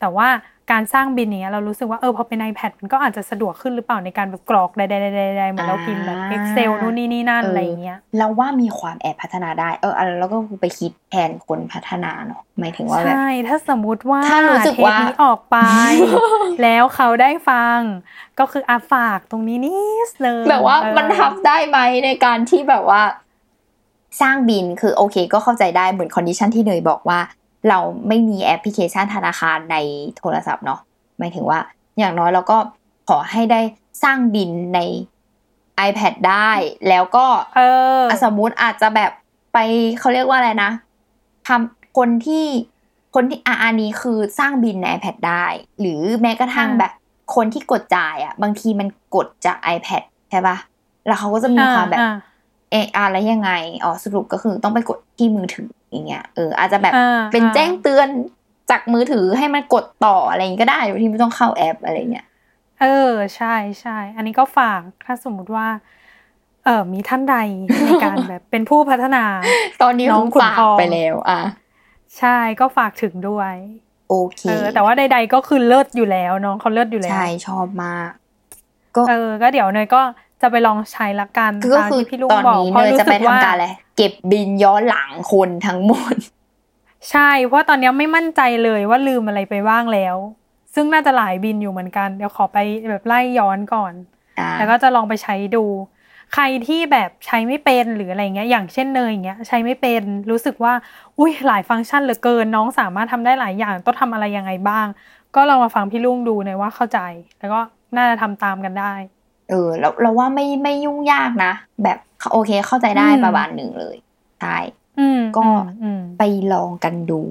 [0.00, 0.28] แต่ว่า
[0.72, 15.56] การสร้างบินเนี้ยเรารู้สึกว่าเออพอเป็น iPad มันก็อาจจะสะดวกขึ้นหรือเปล่าในการแบบกรอกใดๆๆๆเหมือนเราพิมพ์แบบ Excel นู่นนี่นี่นั่นอะไรอย่างเงี้ยเราว่ามีความแอบพัฒนาได้ เอออะไรแล้วก็ไปคิดแทนคนพัฒนาเนาะหมายถึงว่าแบบใช่ถ้าสมมุติว่าถ้ารู้สึกว่าเทปนี้ออกไป
[16.62, 17.80] แล้วเขาได้ฟัง
[18.38, 19.76] ก็คืออาฝากตรงนี้นิ
[20.08, 23.02] ดเลยแบบว่าเออมันทำได้ไหมในการที่แบบว่า
[24.22, 27.20] สร้างบิลคือโอเค ก็เข้าใจได้เหมือน condition ที่เนยบอกว่า
[27.68, 29.76] เราไม่มีแอปพลิเคชันธนาคารใน
[30.16, 30.80] โทรศัพท์เนาะ
[31.18, 31.58] หมายถึงว่า
[31.98, 32.58] อย่างน้อยเราก็
[33.08, 33.60] ขอให้ได้
[34.02, 34.80] สร้างบิลใน
[35.88, 36.50] iPad ได้
[36.88, 37.60] แล้วก็เอ
[38.00, 39.10] ออะสมมุติอาจจะแบบ
[39.52, 39.58] ไป
[39.98, 40.70] เขาเรียกว่าอะไรนะ
[41.48, 42.46] ทำคนที่
[43.14, 45.46] คนที่อะอันนี้คือสร้างบินใน iPad ได้
[45.80, 46.92] หรือแม้กระทั่งอ่าแบบ
[47.34, 50.56] คนที่กดจ่ายอะ บางทีมันกดจาก iPad ใช่ปะ
[51.06, 52.16] แล้วเขาก็จะมีความแบบอ่า
[52.70, 53.50] เอออะไรยังไง
[53.84, 58.08] อ๋อสรุปก็คือต้องไปกดที่มือถือ อย่างเงี้ยเอออาจจะแบบอ่าเป็นอ่าแจ้งเตือน
[58.70, 62.26] จากมือถือให้มันกดต่ออะไรอย่างงี้ก็ได้โดยที่ไม่ต้องเข้าแอปอะไรเงี้ย
[62.80, 65.66] เออใช่ใช่อันนี้ก็ฝากถ้าสมมุติว่า
[66.64, 67.36] เออมีท่านใด
[67.84, 69.24] ในการแบบเป็นผู้พัฒนา
[69.82, 71.40] ตอนนี้น้องคุณขุนฝากทองไปแล้ว อะ
[72.18, 73.54] ใช่ก็ฝากถึงด้วย
[74.08, 78.10] โอเคเออแต่ว่าใด ๆ ก็คือเลิศอยู่แล้ว น้องเขาเลิศอยู่แล้วใช่ชอบมาก
[78.96, 80.02] ก็เออ ก็เดี๋ยวเนยก็
[80.42, 83.66] จะไปลองใช้ละกันคือก็ตามคือที่พี่ลุงตอนบอกนี้เพราะเนยรู้จะสึไปกว่าทำการอะไร
[83.96, 86.16] เก็บบินย้อนหลังคนทั้งหมด
[87.10, 90.16] ใช่เพราะตอนนี้ไม่มั่นใจเลยว่าลืมอะไรไปบ้างแล้ว
[90.74, 92.58] ซึ่งน่าจะหลายบินอยู่เหมือนกัน เดี๋ยวขอไป
[92.90, 93.92] แบบไล่ย้อนก่อน
[94.38, 95.64] อ่าแล้วก็จะลองไปใช้ดู
[96.34, 100.72] ใครที่แบบใช้ไม่เป็นหรืออะไรเงี้ย อย่างเช่นเนยอย่างเงี้ย ใช้ไม่เป็นรู้สึกว่า
[101.18, 104.86] อุ้ยหลายฟังก์ชันเหลือเกิน น้องสามารถทำได้หลายอย่างต้องทำอะไรยังไงบ้าง
[105.34, 107.00] ก็ลองมาฟังพี่ลุงดูหน่อยว่าเข้าใจ
[107.38, 107.60] แล้วก็
[107.96, 108.94] น่าจะทำตามกันได้
[109.50, 111.98] เออเราเราว่าไม่ไม่ยุ่งยากนะ แบบ
[112.32, 113.96] โอเคเข้าใจได้อืมประมาณหนึ่งเลย
[114.40, 114.56] ใช่
[114.98, 116.22] อืมก็อืมอืมไป
[116.52, 117.22] ลองกันดู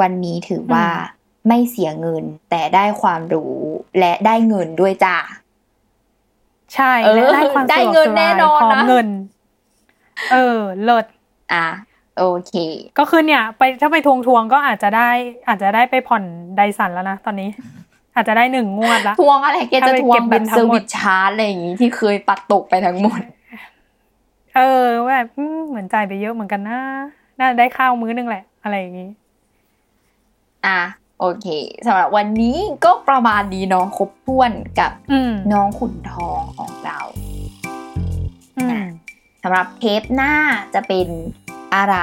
[0.00, 1.14] วันนี้ถือว่าอื
[1.48, 3.54] ไม่เสียเงิน แต่ได้ความรู้
[3.98, 5.16] และได้เงินด้วยจ้า
[6.74, 9.08] ใช่เออและได้ความได้สะดวกเงินสบายแน่นอนพร้อมนะเงิน
[10.32, 11.06] เออเลิศ
[11.52, 11.66] อะ
[12.18, 12.54] โอเค
[12.98, 15.10] ก็คือเนี่ย ไปถ้าไปทวงทวงๆก็อาจจะได้
[15.48, 16.22] อาจจะได้ไปผ่อน
[16.56, 17.48] ไดสันแล้วนะตอนนี้
[18.16, 23.20] อาจจะได้หนึ่งงวดละทวงอะไรแกจะถ้าไปทวเก็งบแบบิบนทั้เซองร์หมวิดสชาร์จอะไรอย่างงี้ที่เคยปัดตกไปทั้งหมด
[24.56, 26.80] เออแบบอืมเหมือนจ่ายไปเยอะเหมือนกันนะ
[27.38, 29.10] น่าจะได้ข้าวมื้อนึงแหละ อะไรอย่างงี้
[30.66, 30.80] อะ
[31.20, 31.46] โอเค
[31.86, 36.98] สำหรับวันนี้ก็ประมาณนี้เนาะครบถ้วนกับอืมน้องขุนทองของเรา
[38.58, 38.84] อืม
[39.42, 40.34] สำหรับเทปหน้า
[40.74, 41.08] จะเป็น
[41.74, 41.96] อะไร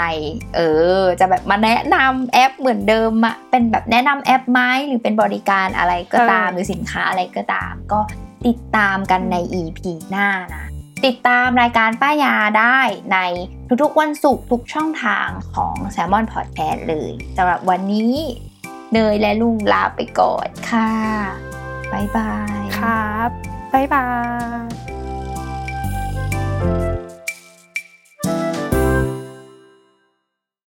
[0.55, 0.59] เอ
[0.99, 7.99] อ จะแบบมาแนะนำแอปเหมือนเดิมอะเป็นแบบแนะนำแอปไหมหรือเป็นบริการอะไรก็ตามเออหรือสินค้าอะไรก็ตาม ก็
[8.47, 10.65] ติดตามกันใน EP หน้านะ
[11.05, 12.79] ติดตามรายการป้ายาได้
[13.13, 13.17] ใน
[13.83, 18.13] ทุกๆวันศุกร์ทุกช่องทางของ Salmon Podcast เลยสำหรับวันนี้
[18.93, 20.91] เนยและลุงลาไปก่อนค่ะ
[21.91, 23.29] บ๊ายบาย ครับ
[23.73, 24.07] บ๊ายบา
[26.89, 26.92] ย